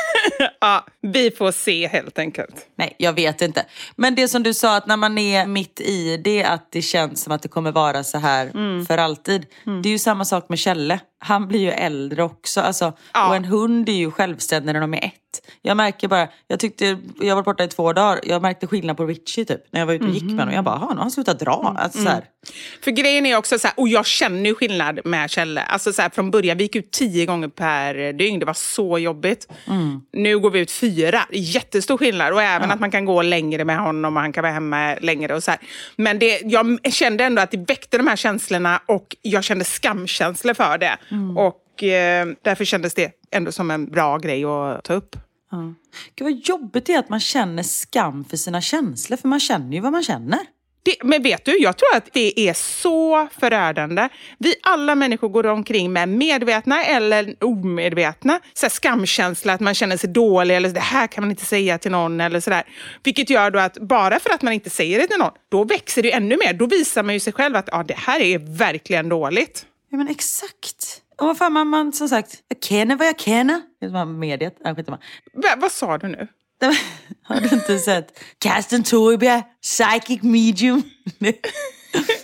[0.60, 2.66] ja, vi får se helt enkelt.
[2.76, 3.64] Nej, jag vet inte.
[3.96, 7.22] Men det som du sa att när man är mitt i det att det känns
[7.22, 8.86] som att det kommer vara så här Mm.
[8.86, 9.46] för alltid.
[9.82, 11.00] Det är ju samma sak med Kjelle.
[11.22, 12.60] Han blir ju äldre också.
[12.60, 13.28] Alltså, Ja.
[13.28, 15.14] Och en hund är ju självständig när de är ett.
[15.62, 18.20] Jag märker bara, jag tyckte, jag var borta i två dagar.
[18.22, 19.60] Jag märkte skillnad på Richie typ.
[19.72, 20.54] När jag var ute och gick med honom.
[20.54, 21.76] Jag bara, "Jaha, nu har han slutat dra.
[21.78, 22.24] Alltså, så här.
[22.84, 25.62] För grejen är också så här, och jag känner ju skillnad med Kjelle.
[25.62, 28.40] Alltså så här, från början, vi gick ut tio gånger per dygn.
[28.40, 29.48] Det var så jobbigt.
[30.12, 31.20] Nu går vi ut fyra.
[31.30, 32.32] Jättestor skillnad.
[32.32, 35.34] Och även att man kan gå längre med honom och han kan vara hemma längre.
[35.34, 35.60] Och så här.
[35.96, 40.54] Men det, jag kände ändå att det väckte de här känslorna och jag kände skamkänslor
[40.54, 40.96] för det.
[41.36, 45.16] Och eh, därför kändes det ändå som en bra grej att ta upp.
[45.50, 45.74] Ja.
[46.14, 49.16] Gud vad jobbigt det är att man känner skam för sina känslor.
[49.16, 50.38] För man känner ju vad man känner.
[50.82, 54.08] Det, men vet du, jag tror att det är så förödande.
[54.38, 59.96] Vi alla människor går omkring med medvetna eller omedvetna så här skamkänsla, att man känner
[59.96, 62.62] sig dålig eller det här kan man inte säga till någon eller sådär.
[63.02, 66.02] Vilket gör då att bara för att man inte säger det till någon, då växer
[66.02, 66.52] det ännu mer.
[66.52, 69.66] Då visar man ju sig själv att ja, det här är verkligen dåligt.
[69.90, 71.02] Ja men exakt.
[71.20, 73.62] Och vad fan man, man som sagt, jag känner vad jag känner.
[73.80, 74.56] Det man mediet.
[74.76, 74.98] Skitsamma.
[75.34, 76.28] Va, vad sa du nu?
[77.22, 80.82] Har du inte sett Karsten Torebjer, psychic medium?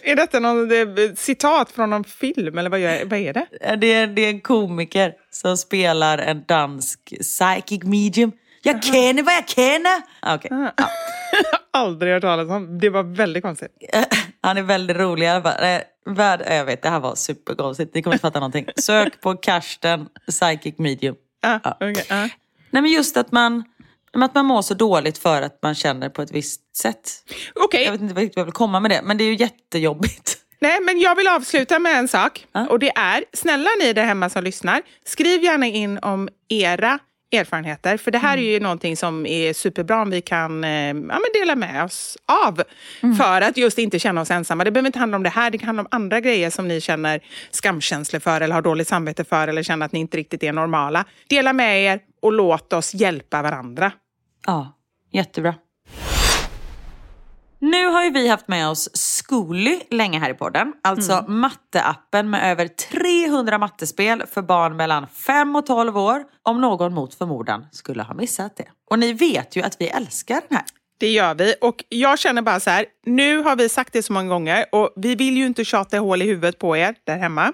[0.03, 3.46] Är detta någon eh, citat från någon film eller vad, gör, vad är det?
[3.77, 8.33] det, är, det är en komiker som spelar en dansk psychic medium.
[8.62, 10.03] Jag känner vad jag känner.
[10.20, 10.51] Ah, Okej.
[10.77, 10.88] Ja.
[11.72, 12.79] Aldrig hört talas om.
[12.79, 13.70] Det var väldigt konstigt.
[14.40, 15.64] Han är väldigt rolig i alla fall.
[15.64, 17.94] Eh, Värd, jag vet, det här var superkonstigt.
[17.94, 18.66] Ni kommer inte fatta någonting.
[18.77, 21.14] Sök på Karsten, psychic medium.
[21.42, 21.77] Ah, Ja.
[21.81, 22.29] okej, ah.
[22.70, 23.64] Nej men just att man,
[24.12, 27.12] att man mår så dåligt för att man känner på ett visst sätt.
[27.55, 29.37] Okej, Jag vet inte riktigt vad jag vill komma med det, men det är ju
[29.37, 30.38] jättejobbigt.
[30.61, 32.47] Nej, men jag vill avsluta med en sak.
[32.53, 32.66] Ja.
[32.66, 36.99] Och det är, snälla ni där hemma som lyssnar, skriv gärna in om era
[37.33, 37.97] erfarenheter.
[37.97, 41.23] För det här är ju någonting som är superbra om vi kan eh, ja, men
[41.35, 42.62] dela med oss av.
[43.17, 44.65] För att just inte känna oss ensamma.
[44.65, 46.81] Det behöver inte handla om det här, det kan handla om andra grejer som ni
[46.81, 50.53] känner skamkänslor för eller har dåligt samvete för eller känner att ni inte riktigt är
[50.53, 51.05] normala.
[51.29, 53.93] Dela med er och låt oss hjälpa varandra.
[54.47, 54.79] Ja,
[55.12, 55.55] jättebra.
[57.59, 58.88] Nu har ju vi haft med oss
[59.29, 60.73] Schooly länge här i podden.
[60.83, 66.25] Alltså matteappen med över 300 mattespel för barn mellan 5 och 12 år.
[66.42, 68.66] Om någon mot förmodan skulle ha missat det.
[68.90, 70.66] Och ni vet ju att vi älskar den här.
[70.99, 71.55] Det gör vi.
[71.61, 74.92] Och jag känner bara så här, nu har vi sagt det så många gånger och
[74.97, 77.53] vi vill ju inte tjata hål i huvudet på er där hemma.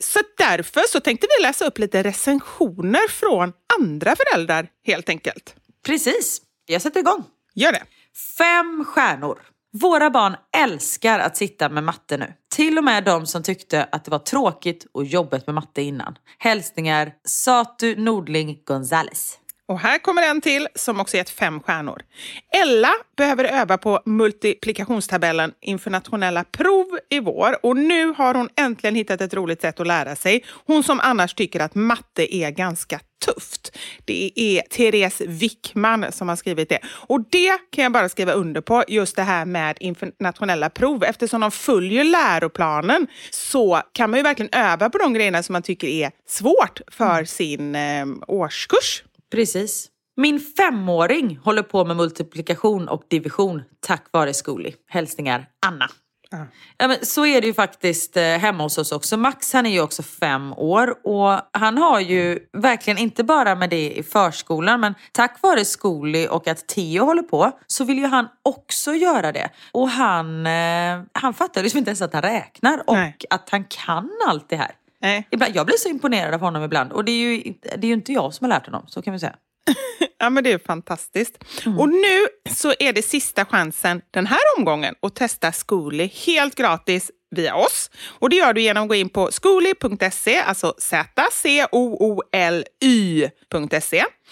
[0.00, 5.54] Så därför så tänkte vi läsa upp lite recensioner från andra föräldrar helt enkelt.
[5.86, 7.24] Precis, jag sätter igång.
[7.54, 7.82] Gör det.
[8.38, 9.38] Fem stjärnor.
[9.72, 12.32] Våra barn älskar att sitta med matte nu.
[12.54, 16.18] Till och med de som tyckte att det var tråkigt och jobbigt med matte innan.
[16.38, 19.38] Hälsningar Satu Nordling Gonzales.
[19.68, 22.02] Och här kommer en till som också gett fem stjärnor.
[22.62, 28.94] Ella behöver öva på multiplikationstabellen inför nationella prov i vår och nu har hon äntligen
[28.94, 30.44] hittat ett roligt sätt att lära sig.
[30.66, 33.78] Hon som annars tycker att matte är ganska tufft.
[34.04, 36.78] Det är Therese Wickman som har skrivit det.
[36.84, 41.04] Och det kan jag bara skriva under på, just det här med inför nationella prov.
[41.04, 45.62] Eftersom de följer läroplanen så kan man ju verkligen öva på de grejerna som man
[45.62, 49.02] tycker är svårt för sin eh, årskurs.
[49.30, 49.88] Precis.
[50.16, 54.74] Min femåring håller på med multiplikation och division tack vare Skoli.
[54.88, 55.88] Hälsningar Anna.
[56.30, 56.46] Ja.
[56.78, 59.16] Ja, men så är det ju faktiskt eh, hemma hos oss också.
[59.16, 63.70] Max han är ju också fem år och han har ju verkligen inte bara med
[63.70, 68.06] det i förskolan men tack vare Skoli och att Theo håller på så vill ju
[68.06, 69.50] han också göra det.
[69.72, 73.16] Och han, eh, han fattar liksom inte ens att han räknar och Nej.
[73.30, 74.70] att han kan allt det här.
[75.00, 75.28] Nej.
[75.30, 77.92] Ibland, jag blir så imponerad av honom ibland och det är ju det är ju
[77.92, 79.36] inte jag som har lärt honom, så kan vi säga.
[80.20, 81.44] Ja, men det är fantastiskt.
[81.78, 87.10] Och nu så är det sista chansen den här omgången att testa Zcooly helt gratis
[87.30, 87.90] via oss.
[88.18, 91.24] Och det gör du genom att gå in på zcooly.se, alltså z-c-o-o-l-y.se.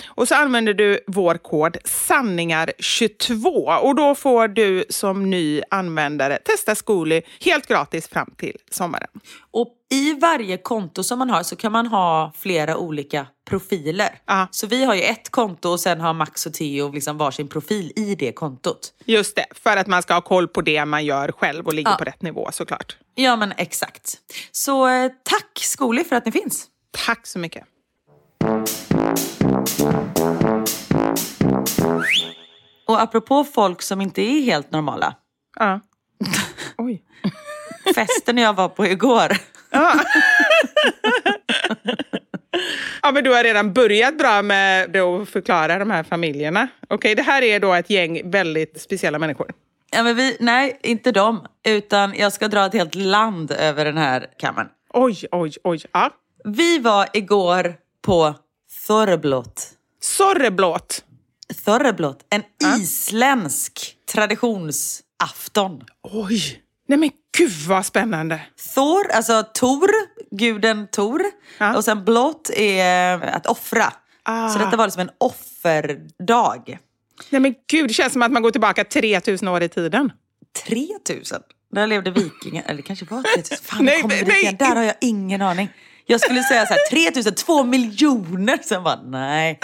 [0.06, 6.74] Och så använder du vår kod sanningar22 och då får du som ny användare testa
[6.74, 9.08] Zcooly helt gratis fram till sommaren.
[9.50, 14.18] Och i varje konto som man har så kan man ha flera olika profiler.
[14.26, 14.48] Ja.
[14.50, 17.92] Så vi har ju ett konto och sen har Max och Theo liksom varsin profil
[17.96, 18.92] i det kontot.
[19.04, 21.90] Just det, för att man ska ha koll på det man gör själv och ligger
[21.90, 21.96] Ja.
[21.96, 22.96] på rätt nivå såklart.
[23.14, 24.14] Ja men exakt.
[24.52, 26.66] Så eh, tack Skoli för att ni finns.
[27.06, 27.64] Tack så mycket.
[32.86, 35.14] Och apropå folk som inte är helt normala.
[35.58, 35.80] Ja.
[36.78, 37.02] Oj.
[37.94, 39.36] Festen jag var på igår.
[43.02, 46.68] Ja, men du har redan börjat bra med att förklara de här familjerna.
[46.88, 49.50] Okej, det här är då ett gäng väldigt speciella människor.
[49.90, 51.46] Ja, men vi, nej, inte dem.
[51.66, 54.68] Utan jag ska dra ett helt land över den här kammaren.
[54.94, 55.80] Oj, oj, oj.
[55.92, 56.10] Ja.
[56.44, 58.34] Vi var igår på
[58.86, 59.68] Thorreblot.
[60.00, 61.04] Sorreblåt.
[61.64, 62.42] Thorreblot, en
[62.80, 65.84] isländsk traditionsafton.
[66.02, 66.62] Oj.
[66.88, 68.40] Nej men gud vad spännande.
[68.74, 69.88] Thor, alltså Tor,
[70.30, 71.22] guden Tor.
[71.58, 71.76] Ja.
[71.76, 73.92] Och sen blott är att offra.
[74.22, 74.48] Ah.
[74.48, 76.78] Så detta var liksom en offerdag.
[77.30, 80.12] Nej men gud, det känns som att man går tillbaka 3000 år i tiden.
[80.66, 81.42] 3000?
[81.72, 83.56] Där levde vikingar, eller det kanske var 3000.
[83.62, 84.56] Fan, Nej, kommer nej?
[84.58, 85.68] Där har jag ingen aning.
[86.06, 88.58] Jag skulle säga så här, 3000, 2 miljoner.
[88.62, 89.58] Sen bara, nej.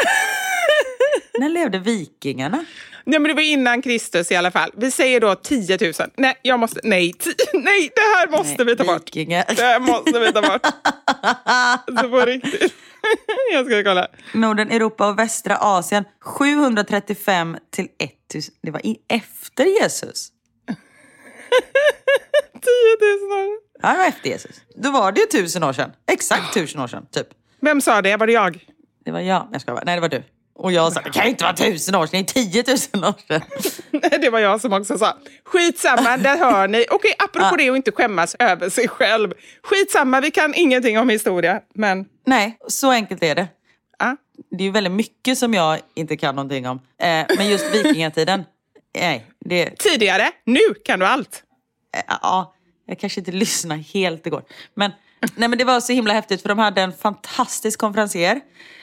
[1.38, 2.64] När levde vikingarna?
[3.04, 4.70] Nej men det var innan Kristus i alla fall.
[4.76, 5.92] Vi säger då 10 000.
[6.16, 6.80] Nej, jag måste...
[6.84, 9.06] Nej, ti- nej det här måste vi ta bort.
[9.06, 9.44] Vikingar.
[9.56, 10.66] Det här måste vi ta bort.
[12.00, 12.74] Så på riktigt.
[13.52, 14.06] Jag ska kolla.
[14.34, 17.88] Norden, Europa och västra Asien 735 till
[18.32, 18.54] 1000.
[18.62, 20.28] Det var efter Jesus.
[20.68, 20.76] 10
[23.30, 23.71] 000 år.
[23.82, 24.60] Ja, det var efter Jesus.
[24.76, 25.92] Då var det ju tusen år sedan.
[26.12, 27.26] Exakt tusen år sedan, typ.
[27.60, 28.16] Vem sa det?
[28.16, 28.66] Var det jag?
[29.04, 29.48] Det var jag.
[29.52, 29.82] Jag ska bara.
[29.86, 30.22] Nej, det var du.
[30.54, 33.14] Och jag sa, det kan ju inte vara tusen år sedan, det är tiotusen år
[33.28, 33.42] sedan.
[34.20, 35.16] Det var jag som också sa.
[35.44, 36.84] Skitsamma, där hör ni.
[36.90, 39.32] Okej, apropå det att inte skämmas över sig själv.
[39.62, 41.60] Skitsamma, vi kan ingenting om historia.
[41.74, 43.48] Men, Nej, så enkelt är det.
[43.98, 44.16] ja.
[44.50, 46.80] Det är ju väldigt mycket som jag inte kan någonting om.
[46.98, 48.44] Eh, men just vikingatiden,
[48.94, 49.78] nej, det...
[49.78, 51.42] Tidigare, nu kan du allt.
[51.96, 52.54] Eh, ja,
[52.92, 54.42] jag kanske inte lyssnade helt igår.
[54.74, 54.90] Men,
[55.34, 58.40] nej, men det var så himla häftigt för de hade en fantastisk konferencier.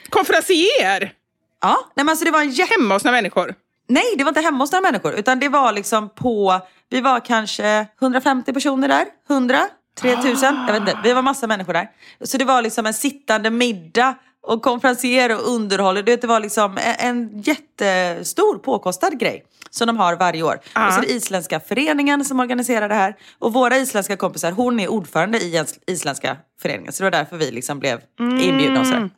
[0.08, 1.12] Konferencier!
[1.60, 2.74] Ja, nej, men alltså det var en jätte...
[2.74, 3.54] Hemma hos några människor.
[3.88, 5.14] Nej, det var inte hemma hos några människor.
[5.14, 6.60] Utan det var liksom på...
[6.88, 9.06] Vi var kanske 150 personer där.
[9.30, 9.68] 100?
[10.00, 10.54] 3000?
[10.66, 10.98] Jag vet inte.
[11.04, 11.90] Vi var massa människor där.
[12.24, 15.94] Så det var liksom en sittande middag och konferencier och underhåll.
[15.94, 19.44] Du vet, Det var liksom en, en jättestor påkostad grej.
[19.70, 20.60] Som de har varje år.
[20.74, 20.86] Ja.
[20.86, 23.16] Och så är det isländska föreningen som organiserar det här.
[23.38, 26.92] Och våra isländska kompisar, hon är ordförande i isländska föreningen.
[26.92, 29.10] Så det var därför vi liksom blev inbjudna och sådär.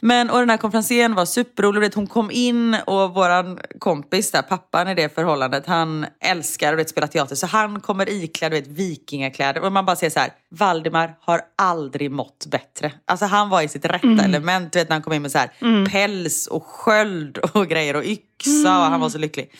[0.00, 1.94] Men och den här konferensen var superrolig.
[1.94, 7.06] Hon kom in och våran kompis, där, pappan i det förhållandet, han älskar att spela
[7.06, 7.34] teater.
[7.34, 9.60] Så han kommer iklädd vet, vikingakläder.
[9.60, 12.92] Och man bara ser så här, Valdemar har aldrig mått bättre.
[13.06, 14.72] Alltså han var i sitt rätta element.
[14.72, 15.50] Du vet, när han kom in med så här,
[15.88, 18.78] päls och sköld och grejer och yxa.
[18.78, 19.52] Och han var så lycklig.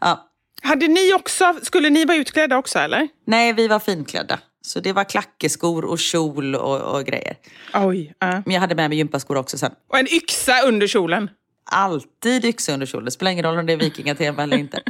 [0.00, 0.22] Ja.
[0.62, 3.08] Hade ni också, skulle ni vara utklädda också eller?
[3.26, 4.38] Nej, vi var finklädda.
[4.66, 7.36] Så det var klackeskor och kjol och, och grejer.
[7.74, 8.14] Oj.
[8.18, 8.42] ja.
[8.46, 9.72] Men jag hade med mig gympaskor också sen.
[9.88, 11.30] Och en yxa under kjolen.
[11.70, 13.04] alltid yxa under kjol.
[13.04, 14.82] Det spelar ingen roll om det är vikingatema eller inte.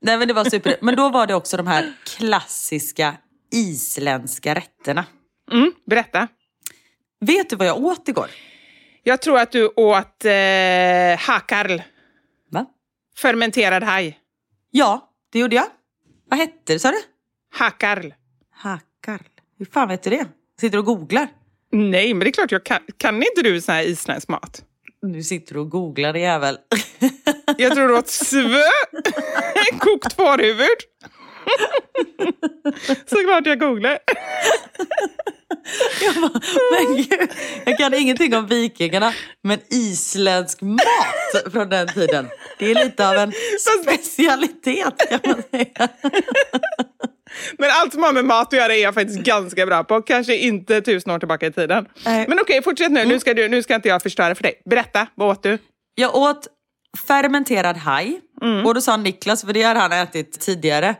[0.00, 0.76] Nej, men, det var super.
[0.80, 3.16] men då var det också de här klassiska
[3.52, 5.04] isländska rätterna.
[5.52, 6.28] Mm, berätta.
[7.20, 8.30] Vet du vad jag åt igår?
[9.02, 11.80] Jag tror att du åt eh, hakarl,
[12.50, 12.66] Va?
[13.16, 14.18] fermenterad haj.
[14.70, 15.66] Ja, det gjorde jag.
[16.30, 16.98] Vad hette det sa du?
[17.52, 18.10] Hakarl.
[19.06, 19.22] Hakarl.
[19.58, 20.26] Hur fan vet du det?
[20.60, 21.28] Sitter du och googlar?
[21.72, 22.78] Nej, men det är klart jag kan.
[22.96, 24.64] Kan inte du sån här isländsk mat?
[25.02, 26.58] Nu sitter du och googlar jävel.
[27.58, 28.62] Jag tror du åt svö,
[29.78, 30.68] kokt fårhuvud.
[33.06, 33.98] Såklart jag googlar.
[36.00, 36.40] Jag bara,
[36.72, 37.30] men gud,
[37.64, 43.14] jag kan ingenting om vikingarna, men isländsk mat från den tiden, det är lite av
[43.14, 43.32] en
[43.82, 45.88] specialitet kan man säga.
[47.58, 50.02] Men allt som har med mat att göra är jag faktiskt ganska bra på.
[50.02, 51.86] Kanske inte tusen år tillbaka i tiden.
[52.04, 52.24] Nej.
[52.28, 53.04] Men okej, fortsätt nu.
[53.04, 54.62] Nu, ska du, nu ska inte jag förstöra för dig.
[54.64, 55.58] Berätta, vad åt du?
[55.94, 56.46] Jag åt
[57.06, 58.20] fermenterad haj
[58.64, 60.94] och då sa Niklas, för det har han ätit tidigare,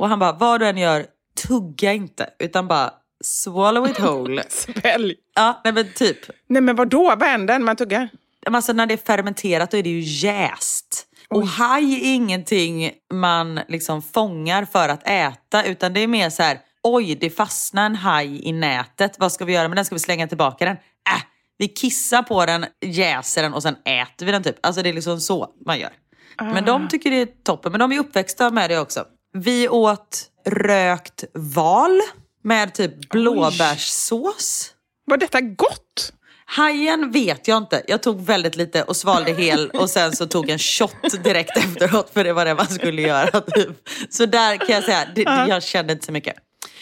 [0.00, 1.06] och han bara, vad du än gör,
[1.48, 2.90] tugga inte, utan bara
[3.24, 4.42] swallow it whole.
[4.48, 5.14] Svälj.
[5.34, 6.18] ja, nej men typ.
[6.48, 8.08] Nej men vadå, vad händer när man tuggar?
[8.46, 11.05] Alltså när det är fermenterat då är det ju jäst.
[11.28, 16.42] Och haj är ingenting man liksom fångar för att äta utan det är mer så
[16.42, 19.84] här, oj det fastnar en haj i nätet, vad ska vi göra med den?
[19.84, 20.76] Ska vi slänga tillbaka den?
[20.76, 21.22] Äh,
[21.58, 24.56] vi kissar på den, jäser den och sen äter vi den typ.
[24.60, 25.92] Alltså det är liksom så man gör.
[26.38, 29.04] Men de tycker det är toppen, men de är uppväxta med det också.
[29.32, 32.00] Vi åt rökt val
[32.42, 34.72] med typ blåbärssås.
[35.06, 36.12] Var detta gott?
[36.48, 37.82] Hajen vet jag inte.
[37.88, 42.10] Jag tog väldigt lite och svalde hel och sen så tog en shot direkt efteråt
[42.14, 43.40] för det var det man skulle göra.
[43.40, 43.88] Typ.
[44.10, 46.36] Så där kan jag säga, det, jag kände inte så mycket.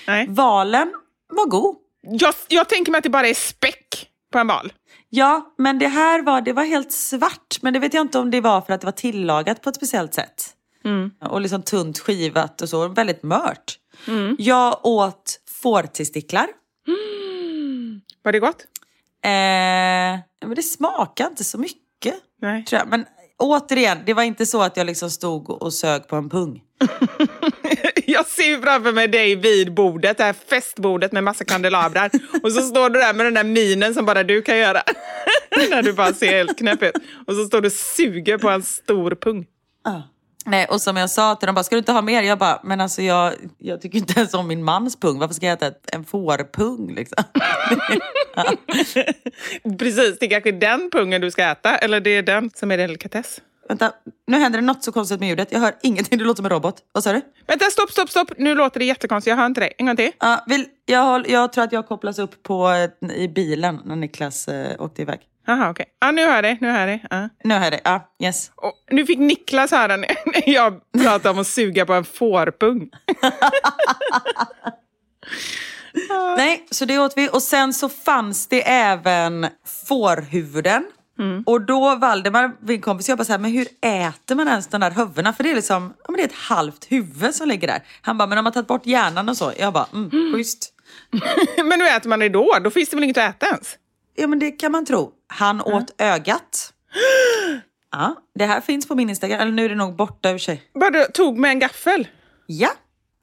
[0.07, 0.27] Nej.
[0.29, 0.93] Valen
[1.33, 1.77] var god.
[2.03, 4.73] Jag, jag tänker mig att det bara är späck på en val.
[5.11, 7.59] Ja, men det här var, det var helt svart.
[7.61, 9.77] Men det vet jag inte om det var för att det var tillagat på ett
[9.77, 10.51] speciellt sätt.
[11.31, 12.89] Och liksom tunt skivat och så.
[12.89, 13.79] Väldigt mört.
[14.39, 16.47] Jag åt fårtestiklar.
[18.23, 18.57] Var det gott?
[19.25, 22.15] Eh, men det smakar inte så mycket.
[22.43, 22.65] Nej.
[22.65, 22.89] Tror jag.
[22.89, 23.05] Men
[23.39, 26.63] återigen, det var inte så att jag liksom stod och sög på en pung.
[28.07, 32.11] Jag ser framför mig dig vid bordet, det här festbordet med massa kandelabrar.
[32.43, 34.83] Och så står du där med den där minen som bara du kan göra.
[35.71, 36.95] När du bara ser helt knäpp ut.
[37.27, 39.47] Och så står du och suger på en stor pung.
[40.47, 42.23] Nej, och som jag sa till dem, bara, ska du inte ha mer?
[42.23, 45.19] Jag bara, men alltså jag, jag tycker inte ens om min mans pung.
[45.19, 47.25] Varför ska jag äta ett, en fårpung liksom?
[49.79, 51.77] Precis, det är kanske är den pungen du ska äta.
[51.77, 53.41] Eller det är den som är delikatess.
[53.69, 53.93] Vänta,
[54.27, 55.53] nu händer det något så konstigt med ljudet.
[55.53, 56.77] Jag hör ingenting, du låter som en robot.
[56.93, 57.21] Vad sa du?
[57.47, 58.33] Vänta, stopp, stopp, stopp.
[58.39, 59.31] Nu låter det jättekonstigt.
[59.31, 59.73] Jag hör inte dig.
[59.79, 60.11] En gång till.
[60.21, 64.49] Ja, vill, jag, jag tror att jag kopplas upp på, eh, i bilen när Niklas
[64.49, 65.21] eh, åkte iväg.
[65.47, 65.87] Jaha, okej.
[66.01, 66.59] Ja, nu hör jag dig.
[66.61, 67.05] Nu hör jag dig.
[67.11, 67.29] Ja.
[67.45, 67.81] Nu hör jag det.
[67.85, 68.51] Ja, yes.
[68.57, 70.17] Och nu fick Niklas höra när
[70.51, 72.91] jag pratade om att suga på en fårpung.
[76.37, 77.29] Nej, så det åt vi.
[77.33, 79.47] Och sen så fanns det även
[79.89, 80.85] fårhuvuden.
[81.47, 84.81] Och då Valdemar, min kompis, jag bara så här, men hur äter man ens de
[84.81, 85.33] där huvudena?
[85.33, 87.83] För det är liksom, ja men det är ett halvt huvud som ligger där.
[88.03, 89.53] Han bara, men om man tagit bort hjärnan och så.
[89.59, 90.71] Jag bara, mm, schysst.
[91.65, 92.57] Men hur äter man det då?
[92.65, 93.77] Då finns det väl inget att äta ens?
[94.15, 95.13] Ja men det kan man tro.
[95.35, 96.73] Han åt ögat.
[97.93, 100.63] Ja, det här finns på min Instagram, eller nu är det nog borta ur sig.
[100.75, 102.09] Bara tog med en gaffel?
[102.47, 102.71] Ja,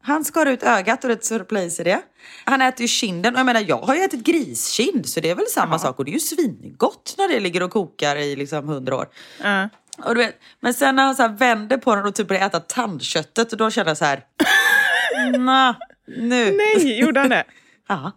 [0.04, 2.02] han skar ut ögat och det surprise i det.
[2.46, 5.36] Han äter ju kinden och jag menar jag har ju ätit griskind så det är
[5.36, 8.68] väl samma sak och det är ju svingott när det ligger och kokar i liksom
[8.68, 9.08] hundra år.
[9.44, 9.70] Ja.
[10.04, 12.46] Och du vet, men sen när han så här vände på den och typ började
[12.46, 14.24] äta tandköttet och då kände jag så här.
[15.38, 15.76] Nå,
[16.08, 16.52] nu.
[16.52, 17.44] Nej, gjorde han det?
[17.88, 18.12] Ja.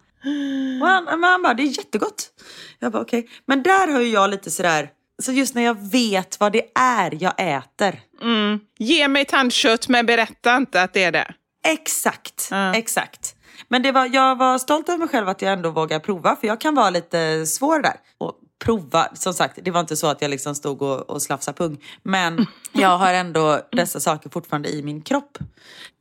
[0.81, 2.27] Och han, men han bara, det är jättegott.
[2.79, 3.29] Jag bara okej.
[3.45, 4.89] Men där har ju jag lite sådär,
[5.23, 7.99] så just när jag vet vad det är jag äter.
[8.79, 11.33] Ge mig tandkött men berätta inte att det är det.
[11.67, 12.75] Exakt, Ja.
[12.75, 13.35] exakt.
[13.67, 16.47] Men det var, jag var stolt över mig själv att jag ändå vågar prova, för
[16.47, 17.93] jag kan vara lite svår där.
[18.17, 18.33] Och
[18.65, 21.83] prova, som sagt, det var inte så att jag liksom stod och, och slafsade pung.
[22.03, 25.37] Men jag har ändå dessa saker fortfarande i min kropp.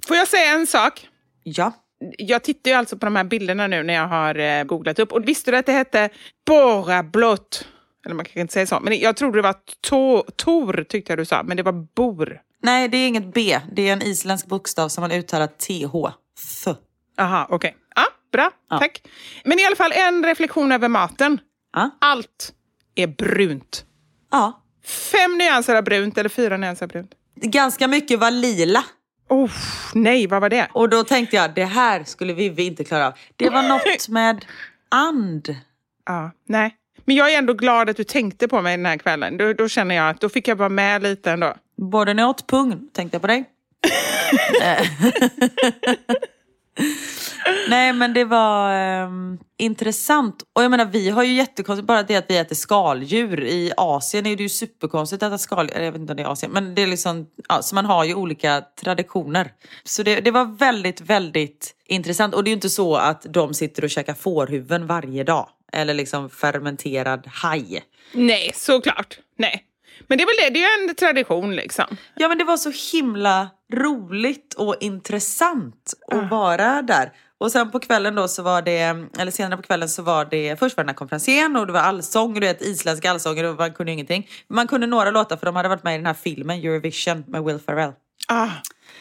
[0.08, 1.08] Får jag säga en sak?
[1.42, 1.72] Ja.
[2.18, 5.12] Jag tittar ju alltså på de här bilderna nu när jag har eh, googlat upp.
[5.12, 6.08] Och visste du att det hette
[6.46, 7.68] Borablott?
[8.06, 8.80] Eller man kanske inte säger så.
[8.80, 9.54] Men jag trodde det var
[9.90, 11.42] to- Tor, tyckte jag du sa.
[11.42, 12.40] Men det var Bor.
[12.62, 13.60] Nej, det är inget B.
[13.72, 16.14] Det är en isländsk bokstav som man uttalar TH.
[16.38, 16.74] F.
[17.18, 17.76] Aha, okej.
[17.96, 18.02] Ja,
[18.32, 18.50] bra.
[18.70, 18.78] Ja.
[18.78, 19.02] Tack.
[19.44, 21.38] Men i alla fall en reflektion över maten.
[21.72, 21.90] Ja.
[22.00, 22.52] Allt
[22.94, 23.84] är brunt.
[24.30, 24.60] ja.
[25.12, 27.10] Fem nyanser av brunt eller fyra nyanser av brunt.
[27.36, 28.84] Ganska mycket var lila.
[29.28, 29.50] Oh,
[29.94, 30.68] nej, vad var det?
[30.72, 33.12] Och då tänkte jag, det här skulle Vivi inte klara av.
[33.36, 34.44] Det var något med
[34.88, 35.56] and.
[36.06, 36.76] Ja, nej.
[37.04, 39.36] Men jag är ändå glad att du tänkte på mig den här kvällen.
[39.36, 41.54] Då, då känner jag att då fick jag vara med lite ändå.
[41.76, 43.44] Både när jag åt pung tänkte jag på dig.
[47.68, 50.42] Nej men det var ehm, intressant.
[50.52, 53.44] Och jag menar vi har ju jättekonstigt, bara det att vi äter skaldjur.
[53.44, 55.80] I Asien är det ju superkonstigt att äta skaldjur.
[55.80, 56.52] Jag vet inte om det är Asien.
[56.52, 59.52] Men det är liksom, ja, så man har ju olika traditioner.
[59.84, 62.34] Så det, det var väldigt, väldigt intressant.
[62.34, 65.48] Och det är ju inte så att de sitter och käkar fårhuvuden varje dag.
[65.72, 67.82] Eller liksom fermenterad haj.
[68.12, 69.18] Nej, såklart.
[69.38, 69.64] Nej.
[70.08, 71.96] Men det är väl det, det är ju en tradition liksom.
[72.14, 77.12] Ja men det var så himla roligt och intressant att vara där.
[77.44, 78.80] Och sen på kvällen då så var det,
[79.18, 81.80] eller senare på kvällen så var det, först var den här konferensen och det var
[81.80, 84.28] allsång, du vet isländska allsånger och man kunde ingenting.
[84.48, 87.44] Man kunde några låtar för de hade varit med i den här filmen Eurovision med
[87.44, 87.92] Will Ferrell.
[88.28, 88.48] Ah.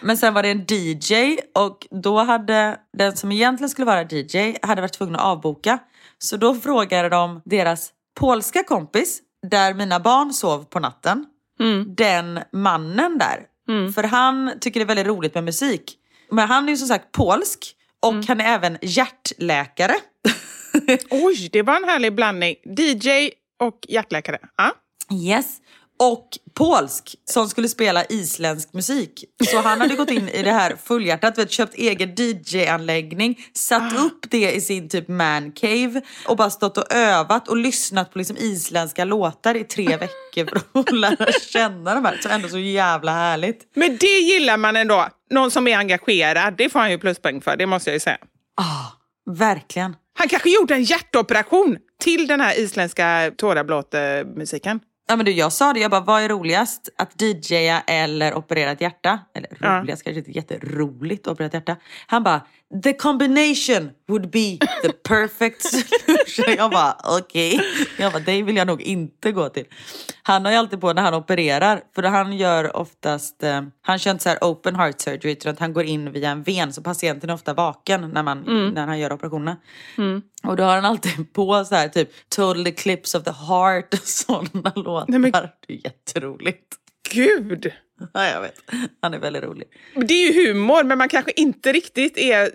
[0.01, 4.57] Men sen var det en DJ och då hade den som egentligen skulle vara DJ
[4.61, 5.79] hade varit tvungen att avboka.
[6.17, 11.25] Så då frågade de deras polska kompis, där mina barn sov på natten,
[11.87, 13.45] den mannen där.
[13.93, 15.97] För han tycker det är väldigt roligt med musik.
[16.31, 19.95] Men han är ju som sagt polsk och han är även hjärtläkare.
[21.10, 22.56] Oj, det var en härlig blandning.
[22.78, 23.30] DJ
[23.60, 24.38] och hjärtläkare.
[24.56, 24.72] Ah.
[25.14, 25.58] Yes.
[26.12, 29.24] Och polsk som skulle spela isländsk musik.
[29.51, 34.26] Så han hade gått in i det här fullhjärtat, vet, köpt egen DJ-anläggning, satt upp
[34.30, 39.06] det i sin typ mancave och bara stått och övat och lyssnat på liksom isländska
[39.06, 42.20] låtar i tre veckor för att lära känna de här.
[42.22, 43.72] Så ändå så jävla härligt.
[43.76, 45.08] Men det gillar man ändå.
[45.30, 48.18] Någon som är engagerad, det får han ju pluspoäng för, det måste jag ju säga.
[48.58, 48.88] Ah,
[49.26, 49.95] verkligen.
[50.18, 54.80] Han kanske gjorde en hjärtoperation till den här isländska tårablåt-musiken.
[55.08, 56.89] Ja men du, jag sa det, jag bara, vad är roligast?
[56.97, 59.20] Att DJa eller operera ett hjärta?
[59.36, 59.80] Eller Ja.
[59.80, 61.76] roligast, kanske inte jätteroligt att operera ett hjärta.
[62.08, 62.41] Han bara,
[62.84, 66.55] the combination would be the perfect solution.
[66.57, 67.59] Jag bara, okej.
[67.99, 69.65] Jag bara, det vill jag nog inte gå till.
[70.24, 74.11] Han har ju alltid på när han opererar, för han gör oftast, eh, han kör
[74.11, 77.30] inte så här open heart surgery, utan han går in via en ven, så patienten
[77.30, 78.43] är ofta vaken när, man,
[78.74, 79.57] när han gör operationerna.
[80.43, 83.99] Och då har han alltid på så här typ Total Eclipse of the Heart och
[83.99, 85.05] sådana låtar.
[85.07, 85.32] Nej, men-
[85.67, 86.76] Det är jätteroligt.
[87.09, 87.71] Gud!
[88.13, 88.55] Ja, jag vet.
[89.01, 89.67] Han är väldigt rolig.
[89.95, 92.51] Det är ju humor, men man kanske inte riktigt är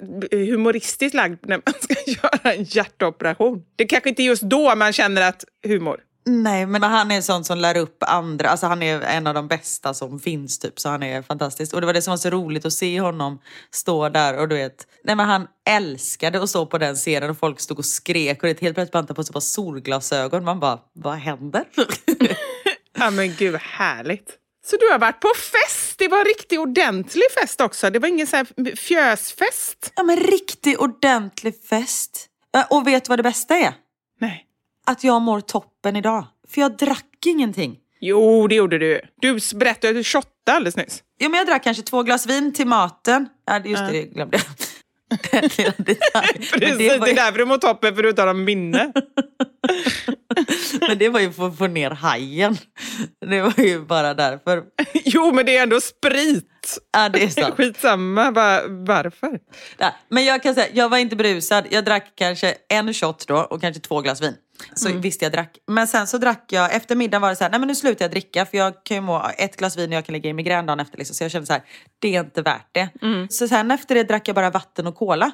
[0.50, 3.62] humoristiskt lagd när man ska göra en hjärtoperation.
[3.76, 6.00] Det kanske inte är just då man känner att humor.
[6.26, 8.48] Nej, men han är en sån som lär upp andra.
[8.48, 11.74] Alltså han är en av de bästa som finns typ, så han är fantastisk.
[11.74, 13.38] Och det var det som var så roligt att se honom
[13.70, 17.38] stå där och du vet, nej men han älskade att stå på den scenen och
[17.38, 20.44] folk stod och skrek och det helt plötsligt bantade på sig på solglasögon.
[20.44, 21.64] Man bara, vad händer?
[23.00, 24.36] Ja men gud, härligt.
[24.70, 25.98] Så du har varit på fest.
[25.98, 27.90] Det var en riktigt ordentlig fest också.
[27.90, 29.92] Det var ingen så här fjösfest.
[29.96, 32.26] ja men riktig ordentlig fest.
[32.70, 33.74] Och vet du vad det bästa är?
[34.20, 34.44] Nej.
[34.86, 36.26] Att jag mår toppen idag.
[36.48, 37.76] För jag drack ingenting.
[38.00, 39.00] Jo, det gjorde du.
[39.20, 41.02] Du berättade att du shottade alldeles nyss.
[41.18, 43.28] Jo, men jag drack kanske två glas vin till maten.
[43.46, 44.46] Ja, just det, det glömde jag.
[45.32, 48.44] Men Precis, det, var det är därför du mår toppen, för du inte har någon
[48.44, 48.92] minne.
[50.88, 52.58] men det var ju för att få ner hajen.
[53.26, 54.64] Det var ju bara därför.
[54.94, 56.78] jo, men det är ändå sprit.
[56.92, 57.54] Ja, det är sant.
[57.54, 59.38] Skitsamma, va, varför?
[59.78, 61.64] Ja, men jag kan säga, jag var inte berusad.
[61.70, 64.34] Jag drack kanske en shot då och kanske två glas vin.
[64.74, 65.58] Så visst jag drack.
[65.66, 68.04] Men sen så drack jag, efter middagen var det så här, nej men nu slutar
[68.04, 70.32] jag dricka för jag kan ju må ett glas vin och jag kan ligga i
[70.32, 70.98] migrän dagen efter.
[70.98, 71.14] Liksom.
[71.14, 71.62] Så jag kände så här,
[71.98, 72.88] det är inte värt det.
[73.30, 75.30] Så sen efter det drack jag bara vatten och cola.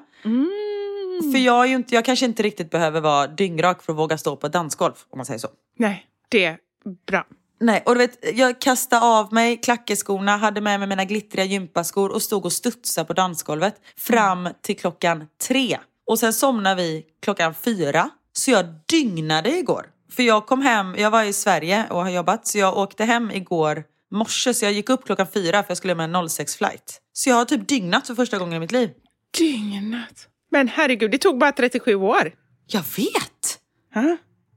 [1.33, 4.19] För jag, är ju inte, jag kanske inte riktigt behöver vara dyngrak för att våga
[4.19, 5.49] stå på ett dansgolv om man säger så.
[5.79, 6.59] Nej, det är
[7.07, 7.27] bra.
[7.61, 12.13] Nej, och du vet, jag kastade av mig klackeskorna, hade med mig mina glittriga gympaskor
[12.13, 15.79] och stod och studsade på dansgolvet fram till klockan tre.
[16.07, 18.11] Och sen somnade vi klockan fyra.
[18.33, 19.87] Så jag dygnade igår.
[20.13, 23.31] För jag kom hem, jag var i Sverige och har jobbat, så jag åkte hem
[23.31, 24.55] igår morse.
[24.55, 27.01] Så jag gick upp klockan fyra för jag skulle med en 06 flight.
[27.13, 28.91] Så jag har typ dygnat för första gången i mitt liv.
[29.39, 30.29] Dygnat.
[30.55, 32.33] Men herregud, det tog bara 37 år.
[32.67, 33.59] Jag vet!
[33.95, 34.17] Ha?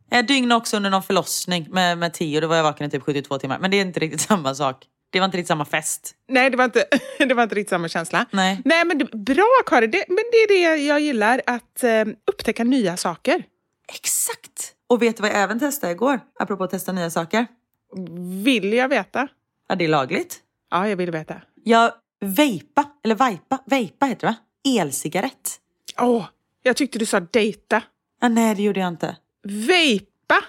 [0.09, 3.03] Jag dygnade också under någon förlossning med, med Theo, då var jag vaken i typ
[3.03, 3.59] 72 timmar.
[3.59, 4.85] Men det är inte riktigt samma sak.
[5.09, 6.15] Det var inte riktigt samma fest.
[6.27, 6.85] Nej, det var, inte,
[7.19, 8.25] det var inte riktigt samma känsla.
[8.31, 8.61] Nej.
[8.65, 9.91] Nej, men det, bra Karin.
[9.91, 13.43] Det, men det är det jag gillar, att eh, upptäcka nya saker.
[13.93, 14.73] Exakt!
[14.89, 16.19] Och vet du vad jag även testade igår?
[16.39, 17.47] Apropå att testa nya saker.
[18.43, 19.27] Vill jag veta?
[19.69, 20.39] Ja, det är lagligt.
[20.71, 21.41] Ja, jag vill veta.
[21.63, 21.91] Jag
[22.21, 24.35] vejpa, eller vajpa, vejpa heter det va?
[24.81, 25.59] Elcigarett.
[26.01, 26.25] Åh,
[26.63, 27.81] jag tyckte du sa dejta.
[28.21, 29.15] Ah, nej, det gjorde jag inte.
[29.43, 30.43] Vejpa?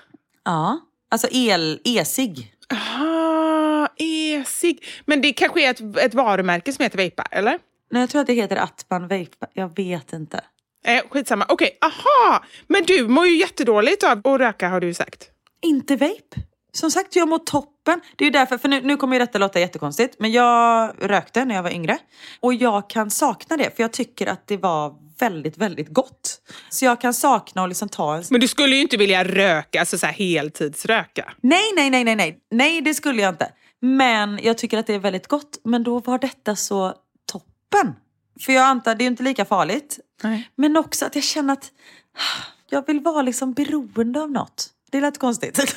[0.44, 0.80] Ja,
[1.10, 2.54] alltså el, e-cigg.
[2.68, 4.84] Ah, e-cigg.
[5.06, 7.58] Men det kanske är ett, ett varumärke som heter Vejpa, eller?
[7.90, 9.46] Nej, jag tror att det heter att man vejpa.
[9.52, 10.40] Jag vet inte.
[10.84, 11.46] Eh, skitsamma.
[11.48, 12.44] Okej, aha!
[12.66, 15.30] Men du mår ju jättedåligt av att röka har du sagt.
[15.62, 16.40] Inte vape.
[16.72, 18.00] Som sagt, jag mår toppen.
[18.16, 21.44] Det är ju därför, för nu, nu kommer ju detta låta jättekonstigt, men jag rökte
[21.44, 21.98] när jag var yngre.
[22.40, 26.40] Och jag kan sakna det, för jag tycker att det var väldigt, väldigt gott.
[26.70, 28.24] Så jag kan sakna att liksom ta en...
[28.30, 31.32] Men du skulle ju inte vilja röka, alltså så här heltidsröka.
[31.40, 32.38] Nej, nej, nej, nej, nej.
[32.50, 33.52] Nej, det skulle jag inte.
[33.80, 35.60] Men jag tycker att det är väldigt gott.
[35.64, 36.94] Men då var detta så
[37.32, 37.94] toppen.
[38.40, 39.98] För jag antar, det är ju inte lika farligt.
[40.22, 40.50] Nej.
[40.54, 41.72] Men också att jag känner att
[42.14, 44.70] ah, jag vill vara liksom beroende av något.
[44.90, 45.76] Det lät konstigt.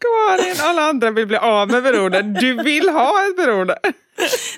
[0.00, 2.22] Karin, alla andra vill bli av med beroende.
[2.22, 3.78] Du vill ha ett beroende.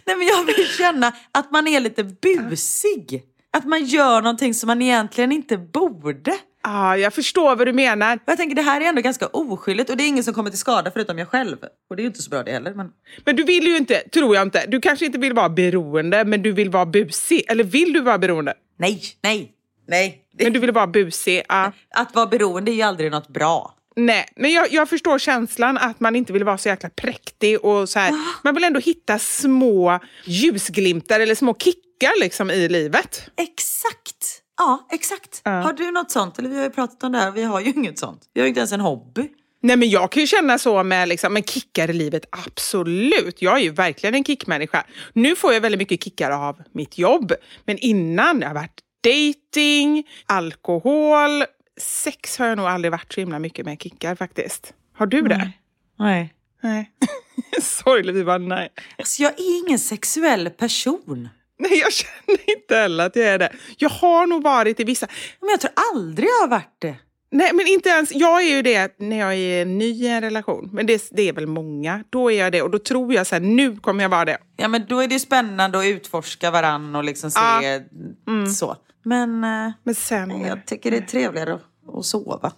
[0.05, 3.23] Nej, men jag vill känna att man är lite busig.
[3.53, 6.35] Att man gör någonting som man egentligen inte borde.
[6.63, 8.19] Ah, jag förstår vad du menar.
[8.25, 10.59] Jag tänker det här är ändå ganska oskyldigt och det är ingen som kommer till
[10.59, 11.57] skada förutom jag själv.
[11.91, 12.75] Och det är ju inte så bra det heller.
[12.75, 12.91] Men...
[13.25, 16.43] Men du vill ju inte, tror jag inte, du kanske inte vill vara beroende, men
[16.43, 17.45] du vill vara busig.
[17.49, 18.55] Eller vill du vara beroende?
[18.79, 19.53] Nej, nej,
[19.89, 20.24] nej.
[20.39, 21.43] Men du vill vara busig.
[21.49, 21.73] Ja.
[21.95, 23.75] Att vara beroende är ju aldrig något bra.
[23.97, 27.89] Nej, men jag, jag förstår känslan att man inte vill vara så jäkla präktig och
[27.89, 28.13] så här.
[28.45, 33.31] Man vill ändå hitta små ljusglimtar eller små kickar liksom i livet.
[33.37, 34.41] Exakt.
[34.59, 35.41] Ja, exakt.
[35.45, 35.51] Ja.
[35.51, 36.39] Har du något sånt?
[36.39, 38.23] Eller vi har ju pratat om det här, vi har ju inget sånt.
[38.35, 39.29] Vi har ju inte ens en hobby.
[39.63, 43.43] Nej men jag kan ju känna så med liksom, men kickar i livet, absolut.
[43.43, 44.85] Jag är ju verkligen en kickmänniska.
[45.13, 47.33] Nu får jag väldigt mycket kickar av mitt jobb.
[47.65, 51.45] Men innan, det har varit dating, alkohol,
[51.81, 54.75] sex har jag nog aldrig varit så himla mycket med kickar faktiskt.
[54.97, 55.53] Har du det?
[55.99, 56.35] Nej.
[56.63, 56.91] Nej.
[57.63, 58.69] Sorgligt, vi bara nej.
[58.99, 61.29] Alltså jag är ingen sexuell person.
[61.59, 63.53] Nej, jag känner inte heller att jag är det.
[63.79, 65.07] Jag har nog varit i vissa...
[65.41, 66.97] Men jag tror aldrig jag har varit det.
[67.31, 68.15] Nej, men inte ens...
[68.15, 70.69] Jag är ju det när jag är ny i en relation.
[70.73, 72.05] Men det, det är väl många.
[72.11, 72.63] Då är jag det.
[72.63, 74.39] Och då tror jag så här, nu kommer jag vara det.
[74.57, 78.47] Ja men då är det ju spännande att utforska varann och liksom se Ja.
[78.55, 78.77] så.
[79.05, 80.41] Men eh, Men sen...
[80.41, 81.59] jag tycker det är trevligare
[81.99, 82.53] att, sova.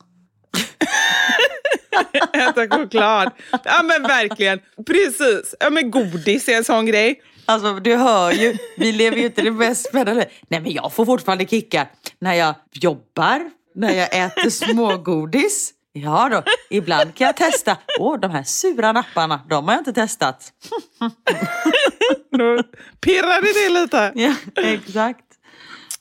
[2.33, 3.31] Äta choklad.
[3.65, 4.61] Ja men verkligen.
[4.87, 5.55] Precis.
[5.61, 7.23] Ja men godis är en sån grej.
[7.47, 10.29] Alltså du hör ju, vi lever ju inte det mest spännande.
[10.49, 11.89] Nej men jag får fortfarande kickar
[12.19, 15.73] när jag jobbar, när jag äter smågodis.
[15.93, 17.77] Ja då, ibland kan jag testa.
[17.99, 20.53] Åh, de här sura napparna, de har jag inte testat.
[22.39, 22.63] Då
[23.01, 24.13] pirrade det lite.
[24.15, 25.26] Ja, exakt.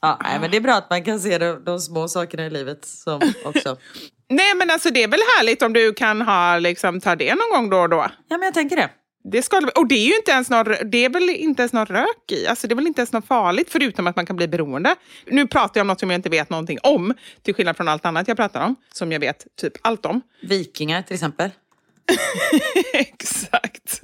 [0.06, 2.50] Ja, nej, men det är bra att man kan se de, de små sakerna i
[2.50, 3.78] livet som också.
[4.30, 7.50] Nej men alltså det är väl härligt om du kan ha, liksom, ta det någon
[7.52, 8.06] gång då och då.
[8.28, 8.90] Ja, men jag tänker det.
[9.32, 11.86] Det ska, och det är ju inte ens någon, det är väl inte ens någon
[11.86, 12.48] rök i.
[12.48, 14.96] Alltså det är väl inte ens något farligt förutom att man kan bli beroende.
[15.26, 17.14] Nu pratar jag om något som jag inte vet någonting om.
[17.42, 18.76] Till skillnad från allt annat jag pratar om.
[18.94, 20.22] Som jag vet typ allt om.
[20.42, 21.50] Vikingar till exempel.
[22.94, 24.02] Exakt.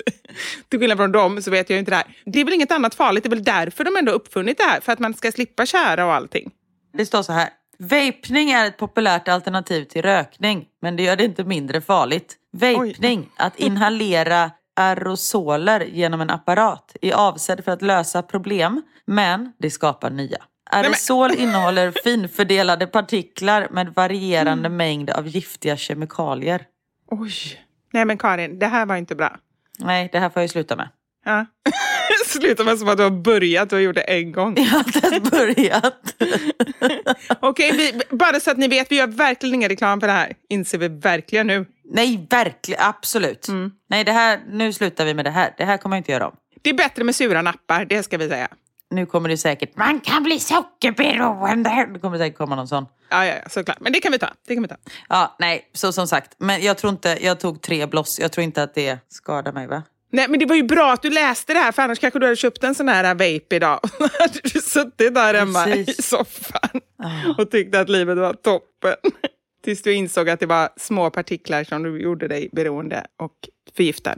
[0.71, 2.05] Till skillnad från dem så vet jag inte det här.
[2.25, 3.23] Det är väl inget annat farligt.
[3.23, 4.81] Det är väl därför de ändå uppfunnit det här.
[4.81, 6.51] För att man ska slippa kära och allting.
[6.93, 7.49] Det står så här.
[7.77, 12.35] Vapning är ett populärt alternativ till rökning, men det gör det inte mindre farligt.
[12.51, 19.69] Vapning, att inhalera aerosoler genom en apparat, är avsedd för att lösa problem, men det
[19.69, 20.37] skapar nya.
[20.71, 26.65] Aerosol innehåller finfördelade partiklar med varierande mängd av giftiga kemikalier.
[27.07, 27.31] Oj.
[27.93, 29.37] Nej men Karin, det här var inte bra.
[29.83, 30.89] Nej, det här får jag ju sluta med.
[31.25, 31.45] Ja.
[32.25, 34.55] Sluta med som att du har börjat och gjort det en gång.
[34.57, 36.15] Jag har inte ens börjat.
[37.39, 40.33] Okej, vi, bara så att ni vet, vi gör verkligen ingen reklam för det här.
[40.49, 41.65] Inser vi verkligen nu.
[41.83, 43.47] Nej, verkligen, absolut.
[43.89, 45.53] Nej, det här, nu slutar vi med det här.
[45.57, 46.35] Det här kommer jag inte göra om.
[46.61, 48.47] Det är bättre med sura nappar, det ska vi säga.
[48.89, 51.87] Nu kommer det säkert, man kan bli sockerberoende.
[51.93, 52.85] Det kommer säkert komma någon sån.
[53.11, 53.79] Ja, ja, såklart.
[53.79, 54.29] Men det kan vi ta.
[54.47, 54.75] Det kan vi ta.
[55.09, 56.35] Ja, nej, så som sagt.
[56.37, 58.19] Men jag tror inte, jag tog tre bloss.
[58.19, 59.83] Jag tror inte att det skadar mig va?
[60.11, 62.25] Nej, men det var ju bra att du läste det här, för annars kanske du
[62.25, 63.79] hade köpt en sån här vape idag.
[63.99, 65.99] Och hade du suttit där hemma Precis.
[65.99, 66.81] i soffan
[67.37, 68.95] och tyckte att livet var toppen.
[69.63, 73.33] Tills du insåg att det var små partiklar som du gjorde dig beroende och
[73.75, 74.17] förgiftad.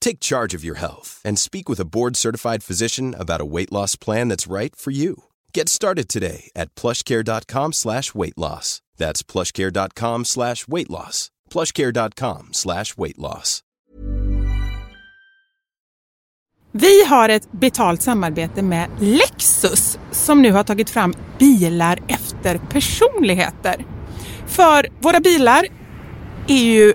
[0.00, 3.96] Take charge of your health and speak with a board-certified physician about a weight loss
[3.96, 5.24] plan that's right for you.
[5.54, 8.80] Get started today at plushcare.com slash weight loss.
[8.96, 11.30] That's plushcare.com slash weight loss.
[11.50, 13.62] plushcare.com slash weight loss.
[16.72, 23.84] Vi har ett betalt samarbete med Lexus som nu har tagit fram bilar efter personligheter.
[24.46, 25.66] För våra bilar
[26.46, 26.94] är ju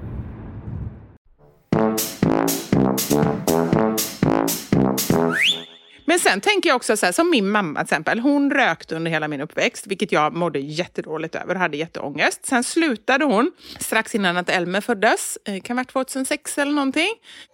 [6.05, 8.19] Men sen tänker jag också så här, som min mamma till exempel.
[8.19, 12.45] Hon rökte under hela min uppväxt, vilket jag mådde jättedåligt över och hade jätteångest.
[12.45, 17.09] Sen slutade hon strax innan att Elmer föddes, eh, kan vara 2006 eller någonting,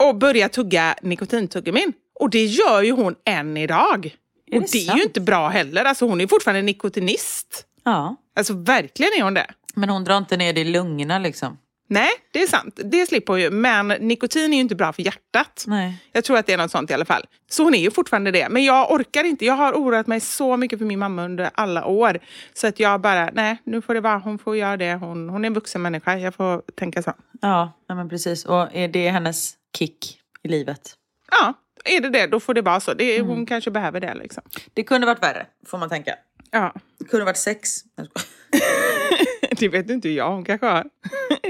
[0.08, 1.94] och började tugga nikotintuggummin.
[2.20, 4.16] Och det gör ju hon än idag.
[4.52, 5.86] Är och det det är ju inte bra heller.
[5.86, 7.66] Alltså hon är fortfarande nikotinist.
[7.84, 9.48] Ja, Alltså verkligen är hon det.
[9.76, 11.58] men hon drar inte ner det i lungorna liksom.
[11.90, 12.80] Nej, det är sant.
[12.84, 13.50] Det slipper hon ju.
[13.50, 15.64] Men nikotin är ju inte bra för hjärtat.
[15.68, 16.04] Nej.
[16.12, 17.26] Jag tror att det är något sånt i alla fall.
[17.50, 18.50] Så hon är ju fortfarande det.
[18.50, 19.46] Men jag orkar inte.
[19.46, 22.20] Jag har oroat mig så mycket för min mamma under alla år.
[22.54, 24.18] Så att jag bara, nej, nu får det vara.
[24.18, 24.94] Hon får göra det.
[24.94, 26.18] Hon, hon är en vuxen människa.
[26.18, 27.14] Jag får tänka så.
[27.42, 28.46] Ja, men precis.
[28.46, 30.94] Och är det hennes kick i livet?
[31.32, 31.54] Ja,
[31.86, 32.94] är det det, då får det vara så.
[32.94, 34.14] Det, Hon kanske behöver det.
[34.16, 34.44] Liksom.
[34.74, 36.16] Det kunde varit värre, får man tänka.
[36.52, 37.70] Ja, Det kunde varit sex.
[39.60, 40.30] Det vet inte jag.
[40.32, 40.86] Hon kanske har,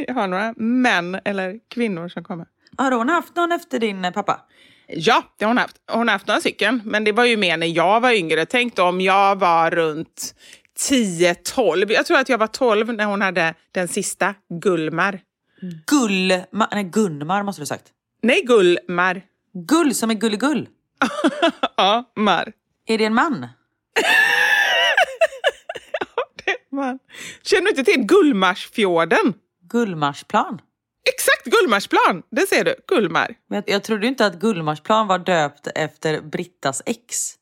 [0.13, 2.45] har några män eller kvinnor som kommer.
[2.77, 4.41] Har hon haft någon efter din eh, pappa?
[4.87, 5.75] Ja, det har hon haft.
[5.91, 6.81] Hon har haft några stycken.
[6.85, 8.45] Men det var ju mer när jag var yngre.
[8.45, 10.35] Tänk om jag var runt
[10.89, 11.91] 10-12.
[11.91, 15.19] Jag tror att jag var 12 när hon hade den sista, Gullmar.
[15.87, 16.31] Gull...
[16.31, 17.87] Ma- nej, Gunmar måste du ha sagt.
[18.21, 19.21] Nej, Gullmar.
[19.53, 20.69] Gull som är gulligull.
[21.77, 22.53] ja, Mar.
[22.85, 23.47] Är det en man?
[26.45, 26.99] Det man.
[27.43, 29.33] Känner du inte till Gullmarsfjorden?
[29.69, 30.61] Gullmarsplan?
[31.13, 32.23] Exakt, Gullmarsplan.
[32.31, 32.75] Det ser du.
[32.87, 33.35] Gullmar.
[33.49, 37.33] Men Jag, jag trodde inte att Gullmarsplan var döpt efter Brittas ex.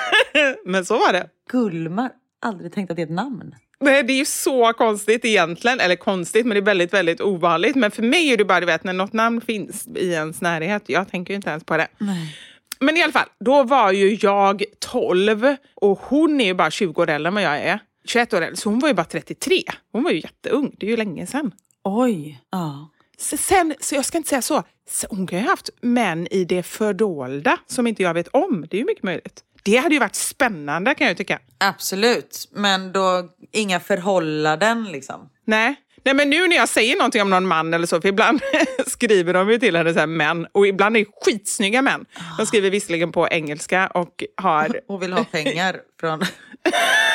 [0.64, 1.28] Men så var det.
[1.50, 2.10] Gullmar?
[2.42, 3.54] Aldrig tänkt att det är ett namn.
[3.80, 5.80] Nej, det är ju så konstigt egentligen.
[5.80, 7.76] Eller konstigt, men det är väldigt, väldigt ovanligt.
[7.76, 10.82] Men för mig är det bara, du vet, när något namn finns i ens närhet.
[10.86, 11.88] Jag tänker ju inte ens på det.
[11.98, 12.36] Nej.
[12.80, 17.02] Men i alla fall, då var ju jag 12 och hon är ju bara 20
[17.02, 17.78] år äldre än vad jag är.
[18.04, 19.62] 21 år äldre, så hon var ju bara 33.
[19.92, 21.52] Hon var ju jätteung, det är ju länge sedan.
[21.84, 22.40] Oj.
[22.50, 22.90] Ja.
[23.18, 26.44] Sen, så jag ska inte säga så, så hon kan ju ha haft män i
[26.44, 28.66] det fördolda som inte jag vet om.
[28.70, 29.44] Det är ju mycket möjligt.
[29.62, 31.38] Det hade ju varit spännande kan jag ju tycka.
[31.58, 32.48] Absolut.
[32.52, 35.30] Men då inga förhållanden liksom.
[35.44, 35.76] Nej.
[36.04, 38.40] Nej, men nu när jag säger någonting om någon man eller så, för ibland
[38.86, 42.04] skriver de ju till henne så här män, och ibland är det skitsnygga män.
[42.38, 44.80] De skriver visserligen på engelska och har...
[44.88, 46.20] Och vill ha pengar från...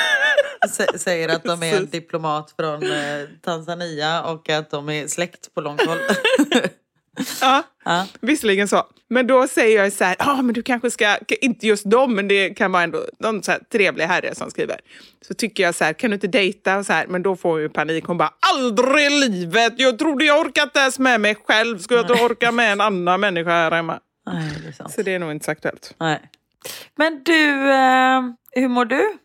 [0.68, 5.54] Sä- Säger att de är en diplomat från eh, Tanzania och att de är släkt
[5.56, 5.98] på långt håll.
[7.42, 8.06] Ja, Ja.
[8.22, 8.84] visserligen så.
[9.10, 12.28] Men då säger jag så här, ah, men du kanske ska, inte just dem, men
[12.28, 14.80] det kan vara ändå någon så här trevlig herre som skriver.
[15.28, 17.50] Så tycker jag så här, kan du inte dejta och så här, men då får
[17.52, 18.06] hon ju panik.
[18.06, 22.12] Hon bara, aldrig i livet, jag trodde jag orkat ens med mig själv, skulle jag
[22.12, 24.00] inte orka med en annan människa här hemma?
[24.32, 24.94] Nej, det är sant.
[24.94, 25.94] Så det är nog inte så aktuellt.
[26.00, 26.22] Nej.
[26.98, 29.02] Men du, eh, hur mår du?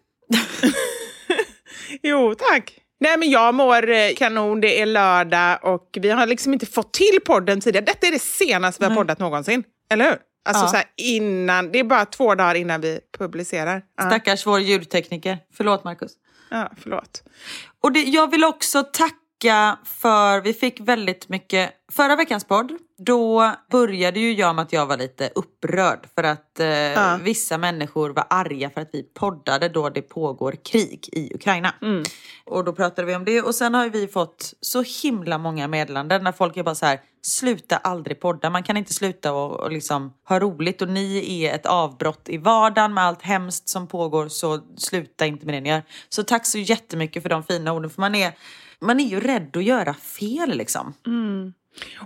[2.03, 2.79] Jo, tack.
[3.01, 4.61] Nej, men jag mår eh, kanon.
[4.61, 7.85] Det är lördag och vi har liksom inte fått till podden tidigare.
[7.85, 9.65] Detta är det senaste vi har poddat någonsin.
[9.91, 10.19] Eller hur?
[10.49, 10.69] Alltså Ja.
[10.69, 13.83] så här innan, det är bara två dagar innan vi publicerar.
[13.99, 15.39] Ja, Stackars vår ljudtekniker.
[15.57, 16.13] Förlåt Markus.
[16.51, 17.23] ja förlåt.
[17.83, 19.15] Och det, jag vill också tacka
[19.85, 24.87] för, vi fick väldigt mycket, förra veckans podd, då började ju jag med att jag
[24.87, 26.67] var lite upprörd för att eh,
[27.23, 31.75] vissa människor var arga för att vi poddade då det pågår krig i Ukraina.
[32.47, 36.25] Och då pratade vi om det och sen har vi fått så himla många meddelanden
[36.25, 39.73] när folk är bara så här, sluta aldrig podda, man kan inte sluta och, och
[39.73, 44.29] liksom ha roligt och ni är ett avbrott i vardagen med allt hemskt som pågår
[44.29, 45.83] så sluta inte med det ni gör.
[46.09, 48.33] Så tack så jättemycket för de fina orden för man är,
[48.85, 50.95] man är ju rädd att göra fel liksom.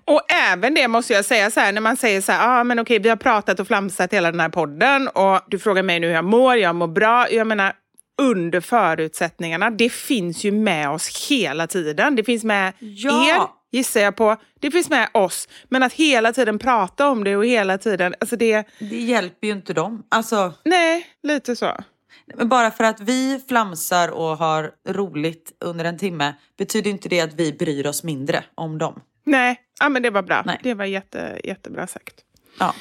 [0.04, 2.78] Och även det måste jag säga så här, när man säger så här, ah, men
[2.78, 6.06] okej, vi har pratat och flamsat hela den här podden och du frågar mig nu
[6.06, 7.30] hur jag mår, jag mår bra.
[7.30, 7.72] Jag menar,
[8.22, 12.16] under förutsättningarna, det finns ju med oss hela tiden.
[12.16, 13.28] Det finns med Ja.
[13.28, 13.36] er,
[13.72, 14.36] gissar jag på.
[14.60, 15.48] Det finns med oss.
[15.68, 19.52] Men att hela tiden prata om det och hela tiden, alltså det, Det hjälper ju
[19.52, 20.02] inte dem.
[20.08, 21.72] Alltså, nej, lite så.
[22.34, 27.20] Men bara för att vi flamsar och har roligt under en timme betyder inte det
[27.20, 29.00] att vi bryr oss mindre om dem.
[29.24, 30.42] Nej, ja, men det var bra.
[30.46, 30.60] Nej.
[30.62, 32.14] Det var jätte, jättebra sagt.
[32.58, 32.74] Ja.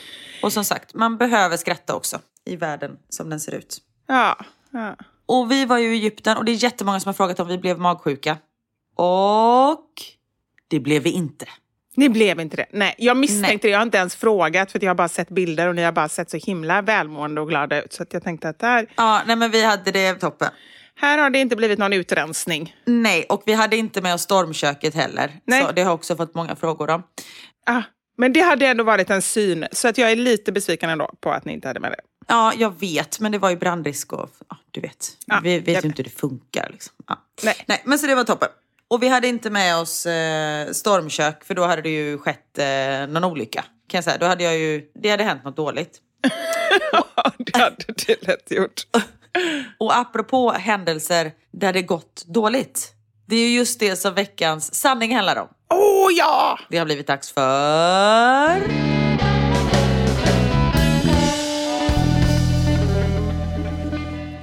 [0.43, 3.77] Och som sagt, man behöver skratta också i världen som den ser ut.
[4.07, 4.37] Ja,
[4.71, 4.95] ja.
[5.25, 7.57] Och vi var ju i Egypten och det är jättemånga som har frågat om vi
[7.57, 8.37] blev magsjuka.
[8.95, 9.93] Och
[10.67, 11.45] det blev vi inte.
[11.97, 12.65] Ni blev inte det?
[12.71, 13.71] Nej, jag misstänkte det.
[13.71, 16.09] Jag har inte ens frågat för jag har bara sett bilder och ni har bara
[16.09, 17.93] sett så himla välmående och glada ut.
[17.93, 20.49] Så jag tänkte att där, Ja, nej men vi hade det toppen.
[20.95, 22.75] här har det inte blivit någon utrensning.
[22.85, 25.31] Nej, och vi hade inte med oss stormköket heller.
[25.45, 25.63] Nej.
[25.63, 27.03] Så det har också fått många frågor om.
[27.65, 27.81] Ah,
[28.17, 29.67] men det hade ändå varit en syn.
[29.71, 31.99] Så att jag är lite besviken ändå på att ni inte hade med det.
[32.27, 35.09] Ja, jag vet, men det var ju brandrisk och ja, du vet.
[35.25, 36.69] Ja, vi vet ju inte hur det funkar.
[36.71, 36.93] Liksom.
[37.07, 37.17] Ja.
[37.43, 37.55] Nej.
[37.65, 38.49] Nej, men så det var toppen.
[38.89, 43.07] Och vi hade inte med oss eh, stormkök för då hade det ju skett eh,
[43.07, 43.65] någon olycka.
[43.87, 44.17] Kan jag säga.
[44.17, 45.97] Då hade jag ju, det hade hänt något dåligt.
[46.91, 47.05] Ja,
[47.37, 47.75] det hade
[48.07, 48.81] det lätt gjort.
[49.77, 52.93] Och apropå händelser där det gått dåligt.
[53.27, 55.47] Det är ju just det som veckans sanning handlar om.
[55.73, 56.59] Åh oh, ja!
[56.69, 58.61] Det har blivit dags för...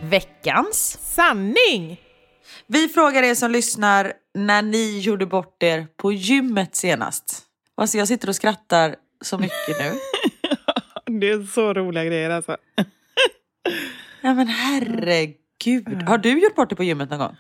[0.03, 0.99] Veckans.
[1.03, 2.01] Sanning!
[2.67, 7.43] Vi frågar er som lyssnar när ni gjorde bort er på gymmet senast.
[7.75, 9.93] Alltså jag sitter och skrattar så mycket nu.
[11.21, 12.57] Det är så roliga grejer alltså.
[14.21, 16.03] Ja men herregud.
[16.03, 17.37] Har du gjort bort dig på gymmet någon gång?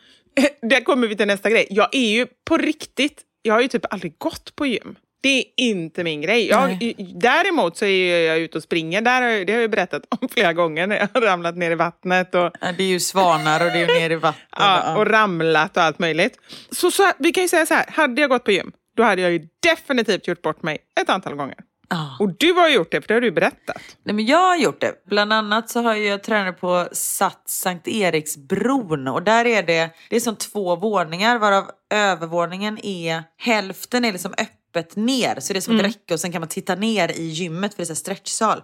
[0.62, 1.66] Där kommer vi till nästa grej.
[1.70, 4.96] Jag är ju på riktigt, jag har ju typ aldrig gått på gym.
[5.24, 6.48] Det är inte min grej.
[6.48, 6.96] Jag, Nej.
[7.14, 9.00] däremot så är jag ute och springer.
[9.02, 11.70] Där har jag, det har jag berättat om flera gånger när jag har ramlat ner
[11.70, 12.34] i vattnet.
[12.34, 14.40] Och, Ja, Det är ju svanar och det är ner i vatten.
[14.56, 16.38] ja, och ramlat och allt möjligt.
[16.70, 19.22] Så, så vi kan ju säga så här, hade jag gått på gym, då hade
[19.22, 21.56] jag ju definitivt gjort bort mig ett antal gånger.
[21.88, 22.16] Ja.
[22.20, 23.82] Och du har gjort det, för det har du berättat.
[24.04, 24.92] Nej, men jag har gjort det.
[25.06, 30.16] Bland annat så har jag tränat på Sats Sankt Eriksbron och där är det, det
[30.16, 34.34] är som två våningar varav övervåningen är, hälften är liksom
[34.74, 37.22] öppet ner så det är som ett räcke och sen kan man titta ner i
[37.24, 38.62] gymmet för det är så stretchsal.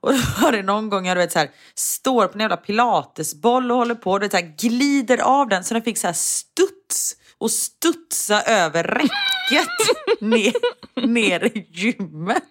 [0.00, 2.56] Och då var det någon gång jag du vet, så här, står på en jävla
[2.56, 5.98] pilatesboll och håller på och du vet, så här, glider av den så den fick
[5.98, 12.42] så här studs och studsa över räcket ner, ner i gymmet.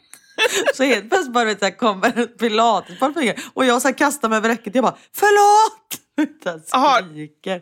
[0.75, 3.13] Så helt plötsligt bara vet, så här, kommer en pilatesboll
[3.53, 4.75] och jag så här, kastar mig över räcket.
[4.75, 5.99] Jag bara förlåt!
[6.17, 7.61] Utan skriker.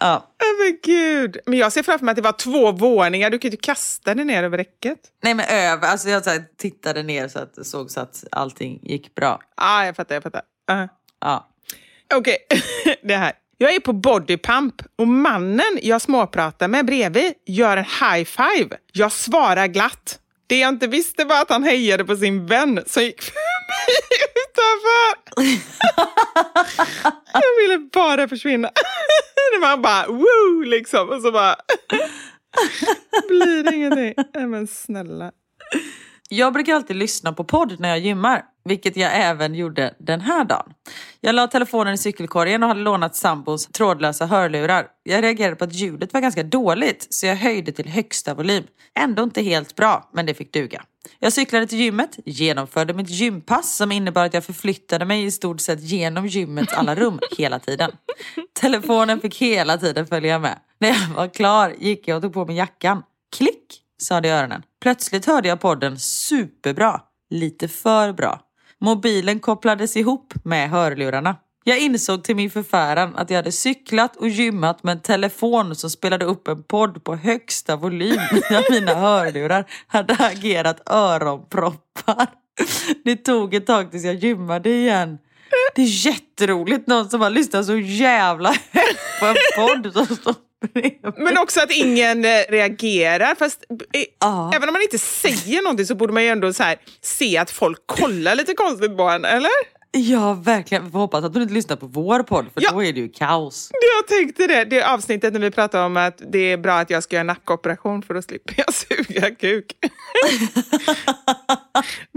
[0.00, 0.16] Ja.
[0.16, 1.36] Oh, men gud.
[1.46, 3.30] Men jag ser framför mig att det var två våningar.
[3.30, 4.98] Du kan ju inte kasta dig ner över räcket.
[5.22, 8.80] Nej men över, alltså jag så här, tittade ner så att såg så att allting
[8.82, 9.40] gick bra.
[9.56, 10.42] ah, jag fattar, jag fattar.
[10.70, 10.84] Uh.
[11.20, 11.48] Ja.
[12.14, 12.36] Okej,
[13.02, 13.32] det här.
[13.60, 18.76] Jag är på bodypump och mannen jag småpratar med bredvid gör en high five.
[18.92, 20.18] Jag svarar glatt.
[20.46, 23.20] Det jag inte visste var att han hejade på sin vän som gick
[24.44, 25.42] utanför.
[27.32, 28.70] jag ville bara försvinna.
[29.60, 31.56] var bara woo liksom och så bara
[33.28, 34.14] blir det ingenting.
[34.34, 35.32] Nej men snälla.
[36.30, 40.44] Jag brukar alltid lyssna på podd när jag gymmar, vilket jag även gjorde den här
[40.44, 40.72] dagen.
[41.20, 44.86] Jag la telefonen i cykelkorgen och hade lånat sambons trådlösa hörlurar.
[45.02, 48.64] Jag reagerade på att ljudet var ganska dåligt, så jag höjde till högsta volym.
[48.98, 50.82] Ändå inte helt bra, men det fick duga.
[51.18, 55.60] Jag cyklade till gymmet, genomförde mitt gympass som innebar att jag förflyttade mig i stort
[55.60, 57.90] sett genom gymmets alla rum hela tiden.
[58.60, 60.58] Telefonen fick hela tiden följa med.
[60.78, 63.02] När jag var klar gick jag och tog på mig jackan.
[63.36, 64.62] Klick, sa det i öronen.
[64.80, 67.00] Plötsligt hörde jag podden superbra.
[67.30, 68.40] Lite för bra.
[68.80, 71.36] Mobilen kopplades ihop med hörlurarna.
[71.68, 75.90] Jag insåg till min förfäran att jag hade cyklat och gymmat med en telefon som
[75.90, 78.16] spelade upp en podd på högsta volym
[78.50, 82.26] när mina hörlurar hade agerat öronproppar.
[83.04, 85.18] Det tog ett tag tills jag gymmade igen.
[85.74, 90.34] Det är jätteroligt, någon som har lyssnat så jävla högt på en podd som står.
[91.24, 93.34] Men också att ingen eh, reagerar.
[93.34, 93.64] Fast
[94.20, 94.52] Ja.
[94.54, 97.50] även om man inte säger någonting så borde man ju ändå så här, se att
[97.50, 99.77] folk kollar lite konstigt på en, eller?
[99.90, 100.84] Ja, verkligen.
[100.84, 102.70] Vi får hoppas att du inte lyssnar på vår podd, för Ja.
[102.72, 103.70] då är det ju kaos.
[103.98, 104.64] Jag tänkte det.
[104.64, 108.02] Det avsnittet när vi pratade om att det är bra att jag ska göra nackoperation
[108.02, 108.74] för då slipper jag
[109.06, 109.72] suga kuk.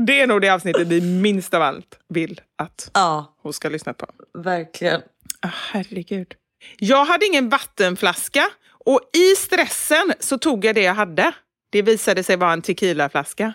[0.07, 3.93] det är nog det avsnittet vi minst av allt vill att Ja, hon ska lyssna
[3.93, 4.05] på.
[4.43, 5.01] verkligen.
[5.41, 6.33] Ah, herregud.
[6.79, 8.49] Jag hade ingen vattenflaska
[8.85, 11.31] och i stressen så tog jag det jag hade.
[11.71, 13.53] Det visade sig vara en tequilaflaska.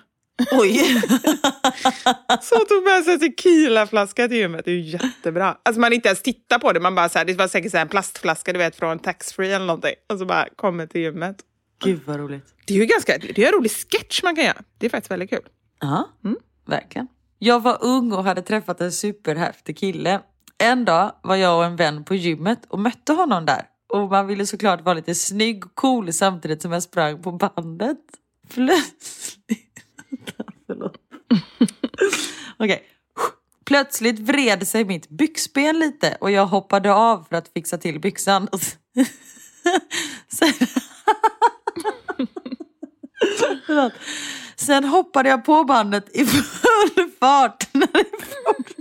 [0.52, 1.02] Oj.
[2.42, 4.64] Så jag tog med sig tequilaflaska till gymmet.
[4.64, 5.56] Det är ju jättebra.
[5.62, 6.80] Alltså man inte ens tittar på det.
[6.80, 9.66] Man bara så här, det var säkert så en plastflaska du vet från taxfree eller
[9.66, 9.94] någonting.
[10.08, 11.36] Och så bara kommer till gymmet.
[11.84, 12.44] Gud vad roligt.
[12.66, 14.62] Det är ju ganska, det är en rolig sketch man kan göra.
[14.78, 15.42] Det är faktiskt väldigt kul.
[15.80, 16.08] Ja,
[16.66, 17.08] verkligen.
[17.38, 20.20] Jag var ung och hade träffat en superhäftig kille.
[20.58, 23.62] En dag var jag och en vän på gymmet och mötte honom där.
[23.88, 27.98] Och man ville såklart vara lite snygg och cool samtidigt som jag sprang på bandet.
[28.54, 29.65] Plötsligt...
[30.66, 30.94] Förlåt.
[32.56, 32.82] Okej.
[33.64, 38.48] Plötsligt vred sig mitt byxben lite och jag hoppade av för att fixa till byxan.
[40.28, 40.52] Sen...
[44.56, 48.76] Sen hoppade jag på bandet i full fart när det, fortfarande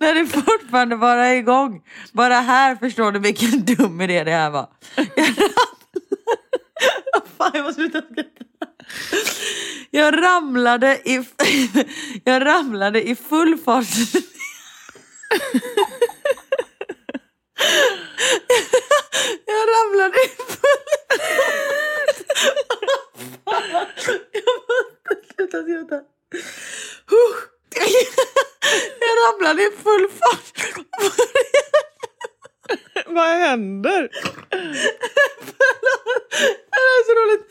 [0.00, 1.82] när det fortfarande var igång.
[2.12, 4.68] Bara här förstår du vilken dum idé det här var.
[4.96, 5.06] Jag
[7.36, 8.44] Fan, jag måste sluta skratta.
[9.90, 11.24] Jag ramlade i,
[12.24, 13.86] jag ramlade i full fart.
[19.46, 20.56] Jag ramlade i full
[24.32, 26.00] Jag måste sluta skratta.
[29.00, 30.56] Jag ramlade i full fart.
[33.06, 34.08] Vad händer?
[36.30, 37.44] Det här är så roligt.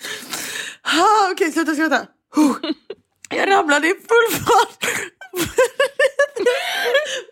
[0.81, 2.07] Ah, Okej, sluta skratta.
[3.29, 4.85] Jag ramlade i full fart.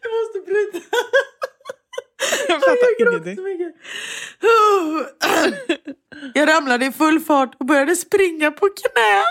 [0.01, 0.79] Jag måste bryta.
[2.47, 3.35] Jag fattar Jag ingenting.
[3.35, 3.75] så mycket.
[6.33, 9.23] Jag ramlade i full fart och började springa på knä.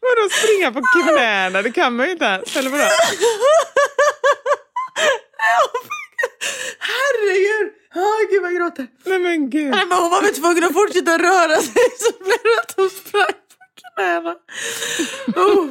[0.00, 1.62] Vadå springa på knäna?
[1.62, 2.56] Det kan man ju inte ens.
[2.56, 2.84] Eller vadå?
[6.78, 7.72] Herregud.
[7.94, 8.86] Oh, gud vad jag gråter.
[9.04, 9.70] Nej men gud.
[9.70, 12.90] Nej, men hon var väl tvungen att fortsätta röra sig så blev det att hon
[12.90, 14.34] sprang på knäna.
[15.36, 15.68] Oh.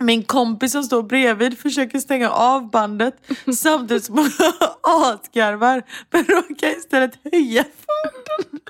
[0.00, 3.14] Min kompis som står bredvid försöker stänga av bandet
[3.56, 4.30] samtidigt som hon
[4.82, 8.60] asgarvar men råkar istället höja fonden.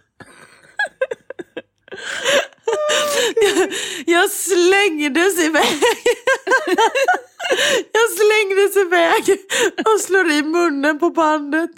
[3.36, 3.72] Jag,
[4.06, 5.82] jag slängdes iväg.
[7.92, 9.40] Jag slängdes iväg
[9.94, 11.70] och slår i munnen på bandet.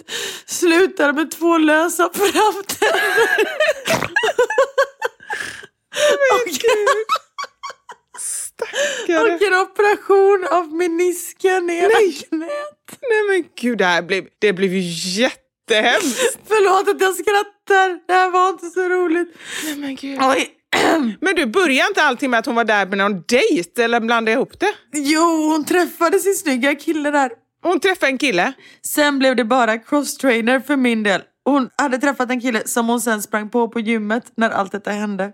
[0.45, 3.45] Slutar med två lösa framtänder.
[8.19, 9.35] Stackare.
[9.35, 11.81] Och en operation av menisken i
[12.29, 12.49] knät.
[13.09, 14.81] Nej men gud, det här blev, det blev ju
[15.21, 16.37] jättehemskt.
[16.47, 18.07] Förlåt att jag skrattar.
[18.07, 19.35] Det här var inte så roligt.
[19.63, 20.19] Nej men gud.
[20.21, 20.60] Oj.
[21.21, 23.83] Men du, började inte allting med att hon var där med någon dejt?
[23.83, 24.73] Eller blandade jag ihop det?
[24.93, 27.31] Jo, hon träffade sin snygga kille där.
[27.63, 28.53] Hon träffade en kille.
[28.85, 31.21] Sen blev det bara crosstrainer för min del.
[31.45, 34.91] Hon hade träffat en kille som hon sen sprang på på gymmet när allt detta
[34.91, 35.31] hände.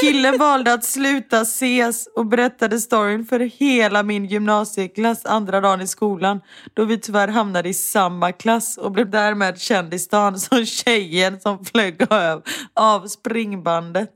[0.00, 5.86] Killen valde att sluta ses och berättade storyn för hela min gymnasieklass andra dagen i
[5.86, 6.40] skolan
[6.74, 11.40] då vi tyvärr hamnade i samma klass och blev därmed känd i stan som tjejen
[11.40, 12.42] som flög av,
[12.74, 14.12] av springbandet.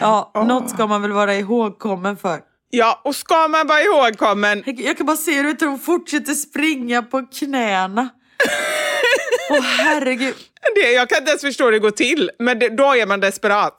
[0.00, 2.40] ja, något ska man väl vara ihågkommen för.
[2.70, 7.26] ja, och ska man vara ihågkommen Jag kan bara se hur hon fortsätter springa på
[7.26, 8.08] knäna.
[9.50, 10.34] Åh herregud.
[10.74, 13.20] Det, jag kan inte ens förstå hur det går till, men det, då är man
[13.20, 13.74] desperat.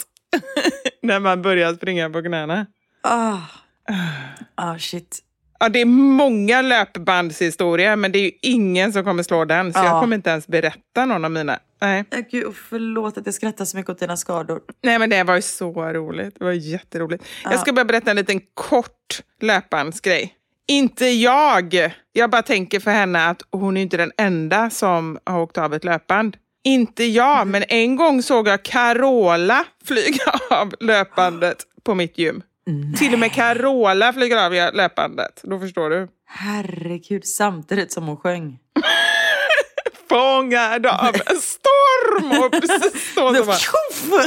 [1.01, 2.65] När man börjar springa på knäna.
[3.03, 3.37] Ah,
[4.55, 5.19] ah shit.
[5.59, 9.73] Ja, det är många löpbandshistorier, men det är ju ingen som kommer slå den.
[9.73, 9.85] Så Ja.
[9.85, 11.59] jag kommer inte ens berätta någon av mina.
[11.81, 12.05] Nej.
[12.11, 14.61] Ah, Gud, förlåt att jag skrattar så mycket åt dina skador.
[14.83, 16.35] Nej, men det var ju så roligt.
[16.39, 17.23] Det var jätteroligt.
[17.43, 20.33] Jag ska bara berätta en liten kort löpbandsgrej.
[20.67, 21.93] Inte jag.
[22.11, 25.73] Jag bara tänker för henne att hon är inte den enda som har åkt av
[25.73, 26.37] ett löpband.
[26.63, 32.41] Inte jag, men en gång såg jag Carola flyga av löpbandet på mitt gym.
[32.97, 35.41] Till och med Carola flyger av löpbandet.
[35.43, 36.07] Då förstår du.
[36.25, 38.59] Herregud, samtidigt som hon sjöng.
[40.09, 42.43] Fångad av en storm!
[42.43, 44.25] Och precis så Tjoff!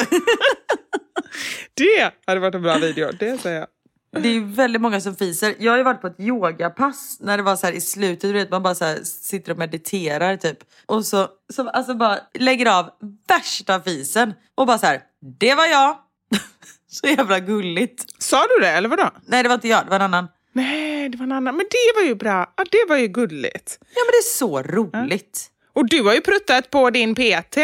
[1.74, 3.68] det hade varit en bra video, det säger jag.
[4.12, 5.54] Det är väldigt många som fiser.
[5.58, 8.32] Jag har ju varit på ett yogapass när det var så här i slutet, du
[8.32, 10.58] vet man bara så här sitter och mediterar typ.
[10.86, 12.90] Och så, så alltså bara lägger av
[13.28, 15.00] värsta fisen och bara så här,
[15.38, 15.98] det var jag.
[16.90, 18.22] så jävla gulligt.
[18.22, 19.10] Sa du det eller vadå?
[19.26, 20.28] Nej det var inte jag, det var en annan.
[20.52, 21.56] Nej, det var en annan.
[21.56, 22.52] Men det var ju bra.
[22.56, 23.78] Ja, det var ju gulligt.
[23.80, 25.50] Ja men det är så roligt.
[25.72, 27.56] Och du har ju pruttat på din PT.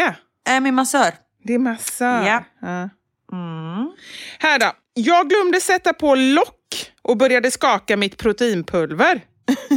[0.49, 1.13] Äh, min massör.
[1.43, 2.05] Det är massa.
[2.05, 2.43] Ja.
[2.61, 2.89] Ja.
[3.31, 3.91] Mm.
[4.39, 4.71] Här då.
[4.99, 9.21] Jag glömde sätta på lock och började skaka mitt proteinpulver.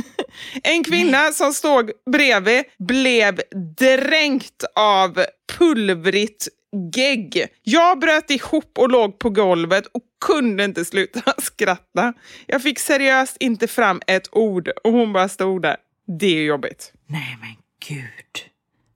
[0.63, 3.41] En kvinna som stod bredvid blev
[3.79, 5.25] dränkt av
[5.59, 6.49] pulvrigt
[6.95, 7.47] gegg.
[7.63, 12.13] Jag bröt ihop och låg på golvet och kunde inte sluta skratta.
[12.47, 15.77] Jag fick seriöst inte fram ett ord och hon bara stod där.
[16.21, 16.93] Det är jobbigt.
[17.07, 17.57] Nej men
[17.89, 18.51] gud.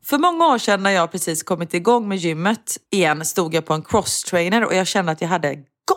[0.05, 3.75] För många år sedan när jag precis kommit igång med gymmet igen stod jag på
[3.75, 5.49] en crosstrainer och jag kände att jag hade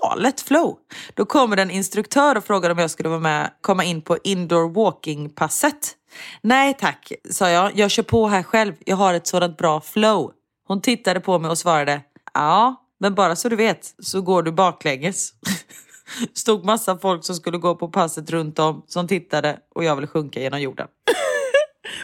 [0.02, 0.78] galet flow.
[1.14, 4.70] Då kommer en instruktör och frågar om jag skulle vara med komma in på indoor
[4.70, 5.96] walking passet.
[6.42, 7.78] Nej tack, sa jag.
[7.78, 8.74] Jag kör på här själv.
[8.86, 10.32] Jag har ett sådant bra flow.
[10.68, 12.02] Hon tittade på mig och svarade.
[12.34, 15.34] Ja, men bara så du vet så går du baklänges.
[16.34, 20.08] Stod massa folk som skulle gå på passet runt om som tittade och jag ville
[20.08, 20.88] sjunka genom jorden.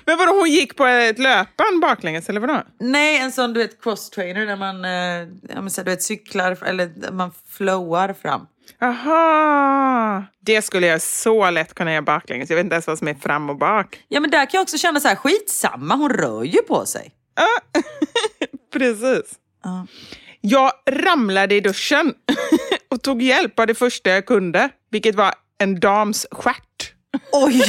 [0.05, 2.63] Men vadå, hon gick på ett löpband baklänges eller vadå?
[2.79, 7.31] Nej, en sån du vet cross-trainer där man eh, så, du vet, cyklar eller man
[7.49, 8.47] flowar fram.
[8.81, 10.23] Aha!
[10.39, 12.49] Det skulle jag så lätt kunna göra baklänges.
[12.49, 14.03] Jag vet inte ens vad som är fram och bak.
[14.07, 17.11] Ja men där kan jag också känna så här, skitsamma, hon rör ju på sig.
[17.35, 17.81] Ja,
[18.73, 19.35] precis.
[19.63, 19.87] Ja.
[20.41, 22.13] Jag ramlade i duschen
[22.89, 26.72] och tog hjälp av det första jag kunde, vilket var en dams stjärt.
[27.35, 27.63] Oj!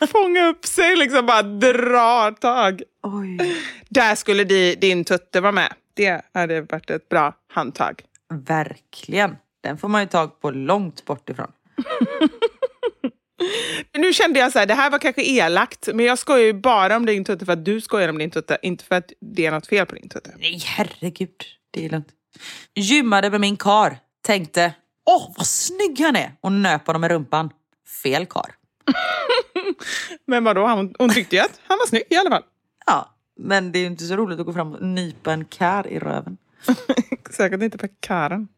[0.12, 2.82] Fånga upp sig, liksom bara dra tag.
[3.02, 3.56] Oj.
[3.88, 5.72] Där skulle di, din tutte vara med.
[5.94, 8.02] Det hade varit ett bra handtag.
[8.34, 9.36] Verkligen.
[9.62, 11.52] Den får man ju tag på långt bort ifrån.
[13.98, 16.96] Nu kände jag så här, det här var kanske elakt, men jag skojar ju bara
[16.96, 19.50] om din tutte för att du skojar om din tutte, inte för att det är
[19.50, 20.34] något fel på din tutte.
[20.38, 21.30] Nej, herregud.
[21.70, 22.08] Det är lugnt.
[22.74, 23.98] Gymmade med min kar.
[24.22, 24.74] Tänkte,
[25.10, 26.32] åh vad snygg han är!
[26.40, 27.50] Och nöp honom med rumpan.
[28.02, 28.54] Fel kar.
[30.26, 32.42] Men vadå, hon, hon tyckte ju att han var snygg i alla fall.
[32.86, 35.86] Ja, men det är ju inte så roligt att gå fram och nypa en kar
[35.86, 36.36] i röven.
[37.30, 38.48] Säkert inte på karen.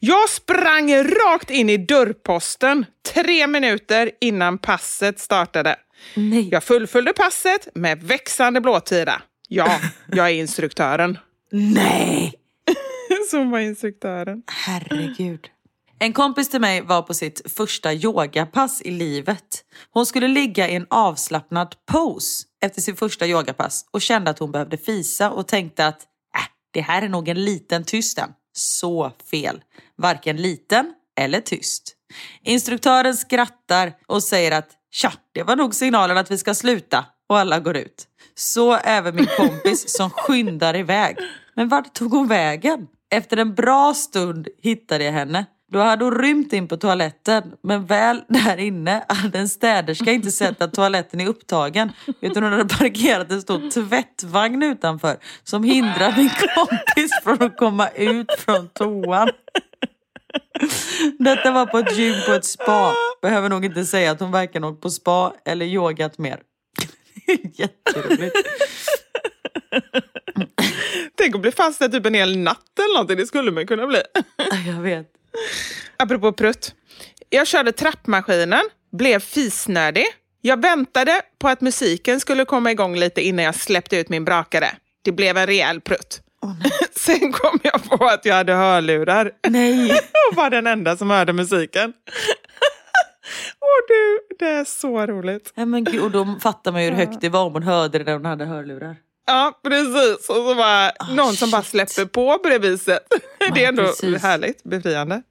[0.00, 5.76] Jag sprang rakt in i dörrposten tre minuter innan passet startade.
[6.16, 6.48] Nej.
[6.50, 9.22] Jag fullföljde passet med växande blåtira.
[9.48, 9.80] Ja,
[10.12, 11.18] jag är instruktören.
[11.50, 12.34] Nej!
[13.30, 14.42] Som var instruktören.
[14.46, 15.48] Herregud.
[16.02, 19.64] En kompis till mig var på sitt första yogapass i livet.
[19.90, 24.52] Hon skulle ligga i en avslappnad pose efter sin första yogapass och kände att hon
[24.52, 26.02] behövde fisa och tänkte att
[26.36, 26.42] äh,
[26.72, 28.30] det här är nog en liten tysten.
[28.52, 29.62] Så fel.
[29.98, 31.96] Varken liten eller tyst.
[32.42, 37.38] Instruktören skrattar och säger att tja, det var nog signalen att vi ska sluta och
[37.38, 38.06] alla går ut.
[38.34, 41.16] Så även min kompis som skyndar iväg.
[41.54, 42.86] Men vart tog hon vägen?
[43.10, 45.46] Efter en bra stund hittade jag henne.
[45.72, 50.30] Då hade hon rymt in på toaletten, men väl där inne hade en städerska inte
[50.30, 51.92] sett att toaletten är upptagen.
[52.20, 57.88] Utan hon hade parkerat en stor tvättvagn utanför som hindrar min kompis från att komma
[57.88, 59.30] ut från toan.
[61.18, 62.92] Detta var på ett gym på ett spa.
[63.22, 66.40] Behöver nog inte säga att hon varken åkt på spa eller yogat mer.
[67.54, 68.36] Jätteroligt.
[71.14, 73.16] Tänk att bli fast där typ en hel natt eller någonting.
[73.16, 74.02] Det skulle man kunna bli.
[74.66, 75.19] Jag vet.
[75.96, 76.74] Apropå prutt.
[77.28, 78.62] Jag körde trappmaskinen,
[78.92, 80.04] blev fisnödig.
[80.40, 84.66] Jag väntade på att musiken skulle komma igång lite innan jag släppte ut min brakare.
[85.02, 86.20] Det blev en rejäl prutt.
[86.96, 89.92] Sen kom jag på att jag hade hörlurar Nej.
[89.92, 90.00] och
[90.36, 91.92] var den enda som hörde musiken.
[93.60, 95.52] Och du, det är så roligt.
[95.54, 97.98] Ja, men gud, och då fattar man ju hur högt det var om hon hörde
[97.98, 98.96] det när hon hade hörlurar.
[99.30, 100.28] Ja, precis.
[100.28, 101.90] Och så var någon som bara shit.
[101.90, 102.98] släpper på på det viset.
[103.54, 104.22] Det är ändå precis.
[104.22, 105.22] härligt, befriande.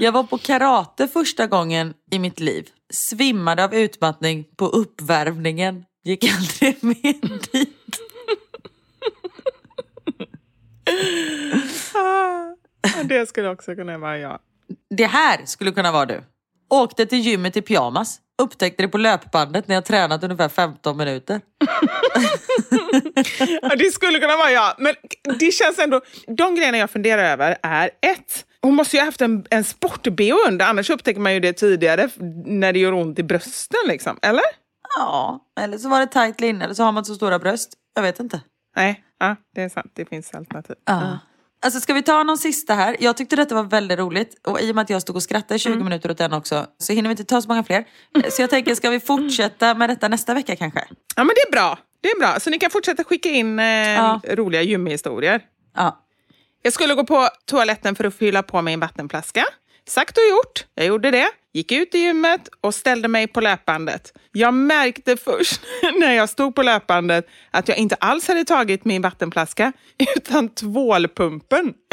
[0.00, 2.68] Jag var på karate första gången i mitt liv.
[2.92, 5.84] Svimmade av utmattning på uppvärmningen.
[6.04, 7.98] Gick aldrig med dit.
[11.94, 12.54] Ah,
[12.96, 14.38] ja, det skulle också kunna vara jag.
[14.90, 16.22] Det här skulle kunna vara du.
[16.70, 18.20] Åkte till gymmet i pyjamas.
[18.42, 21.40] Upptäckte det på löpbandet när jag tränat ungefär 15 minuter.
[23.62, 24.74] Ja, det skulle kunna vara jag.
[24.78, 24.94] Men
[25.38, 26.00] det känns ändå...
[26.26, 30.34] De grejerna jag funderar över är ett, hon måste ju ha haft en, en sport-bh
[30.48, 32.08] under, annars upptäcker man ju det tidigare
[32.46, 33.80] när det gör ont i brösten.
[33.88, 34.18] Liksom.
[34.22, 34.44] Eller?
[34.98, 37.72] Ja, eller så var det tajt linne eller så har man så stora bröst.
[37.94, 38.40] Jag vet inte.
[38.76, 39.90] Nej, ja, det är sant.
[39.94, 40.76] Det finns alternativ.
[40.84, 41.18] Ja.
[41.62, 42.96] Alltså ska vi ta någon sista här?
[43.00, 45.54] Jag tyckte detta var väldigt roligt och i och med att jag stod och skrattade
[45.54, 47.84] i 20 minuter åt den också så hinner vi inte ta så många fler.
[48.30, 50.80] Så jag tänker, ska vi fortsätta med detta nästa vecka kanske?
[51.16, 51.78] Ja, men det är bra.
[52.02, 52.40] Det är bra.
[52.40, 54.20] Så ni kan fortsätta skicka in eh, Ja.
[54.28, 55.40] roliga gymhistorier.
[55.76, 55.98] Ja.
[56.62, 59.44] Jag skulle gå på toaletten för att fylla på mig en vattenflaska.
[59.88, 60.66] Sagt och gjort.
[60.74, 61.28] Jag gjorde det.
[61.54, 64.12] Gick ut i gymmet och ställde mig på löpbandet.
[64.32, 65.60] Jag märkte först
[66.00, 69.72] när jag stod på löpbandet att jag inte alls hade tagit min vattenflaska
[70.16, 71.74] utan tvålpumpen.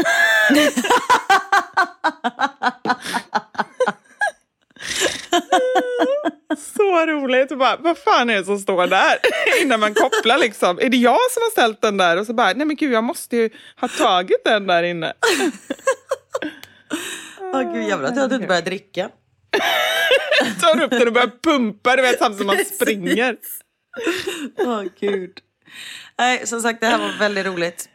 [6.57, 7.57] Så roligt.
[7.57, 9.17] Bara, vad fan är det som står där?
[9.61, 10.79] Innan man kopplar liksom.
[10.79, 12.17] Är det jag som har ställt den där?
[12.17, 13.49] Och så bara, nej men gud jag måste ju
[13.81, 15.13] ha tagit den där inne.
[17.53, 19.09] Åh gud jävlar att jag inte börjat dricka.
[20.61, 23.37] tar upp den och börjar pumpa, du vet, samtidigt som man springer.
[24.57, 25.39] Åh gud.
[26.17, 27.89] Nej, som sagt det här var väldigt roligt.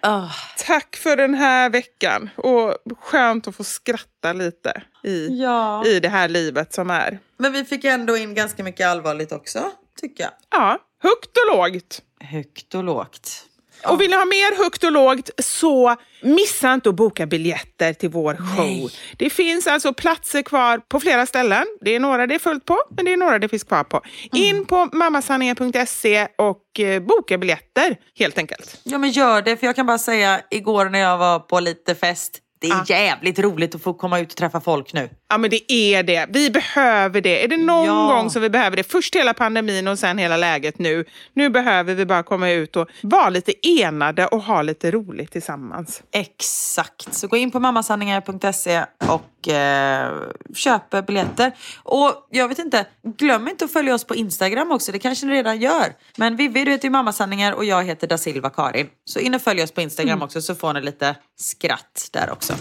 [0.00, 0.28] Ah.
[0.66, 2.30] Tack för den här veckan.
[2.36, 5.86] Och skönt att få skratta lite i, Ja.
[5.86, 7.18] i det här livet som är.
[7.36, 9.70] Men vi fick ändå in ganska mycket allvarligt också,
[10.00, 10.32] tycker jag.
[10.50, 12.02] Ja, högt och lågt.
[12.20, 13.46] Högt och lågt.
[13.86, 18.08] Och vill ni ha mer högt och lågt så missa inte att boka biljetter till
[18.10, 18.66] vår show.
[18.66, 18.88] Nej.
[19.16, 21.64] Det finns alltså platser kvar på flera ställen.
[21.80, 24.00] Det är några det är fullt på, men det är några det finns kvar på.
[24.32, 28.80] In på mammasanningen.se och eh, boka biljetter helt enkelt.
[28.82, 31.94] Ja men gör det, för jag kan bara säga igår när jag var på lite
[31.94, 32.84] fest, det är Ah.
[32.88, 35.08] jävligt roligt att få komma ut och träffa folk nu.
[35.32, 36.26] Ja men det är det.
[36.30, 37.44] Vi behöver det.
[37.44, 38.16] Är det någon Ja.
[38.16, 38.82] gång som vi behöver det?
[38.82, 41.04] Först hela pandemin och sen hela läget nu.
[41.34, 46.02] Nu behöver vi bara komma ut och vara lite enade och ha lite roligt tillsammans.
[46.12, 50.12] Exakt, så gå in på mammasanningar.se och eh,
[50.54, 51.52] köp biljetter.
[51.82, 52.86] Och jag vet inte,
[53.18, 55.92] glöm inte att följa oss på Instagram också, det kanske ni redan gör.
[56.16, 58.86] Men Vivi, du heter ju Mammasanningar och jag heter da Silva Karin.
[59.04, 62.54] Så in och följ oss på Instagram också så får ni lite skratt där också.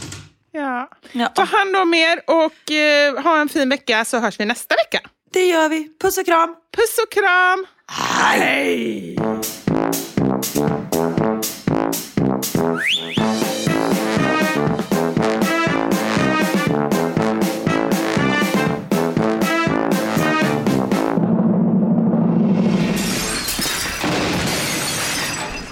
[0.52, 0.90] Ja.
[1.12, 1.28] Ja.
[1.28, 5.10] Ta hand om er och eh, ha en fin vecka så hörs vi nästa vecka.
[5.34, 6.56] Det gör vi, puss och kram!
[6.78, 7.66] Puss och kram!
[7.88, 9.16] Hej!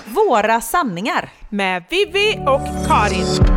[0.05, 1.29] Våra sanningar.
[1.49, 3.56] Med Vivi och Karin.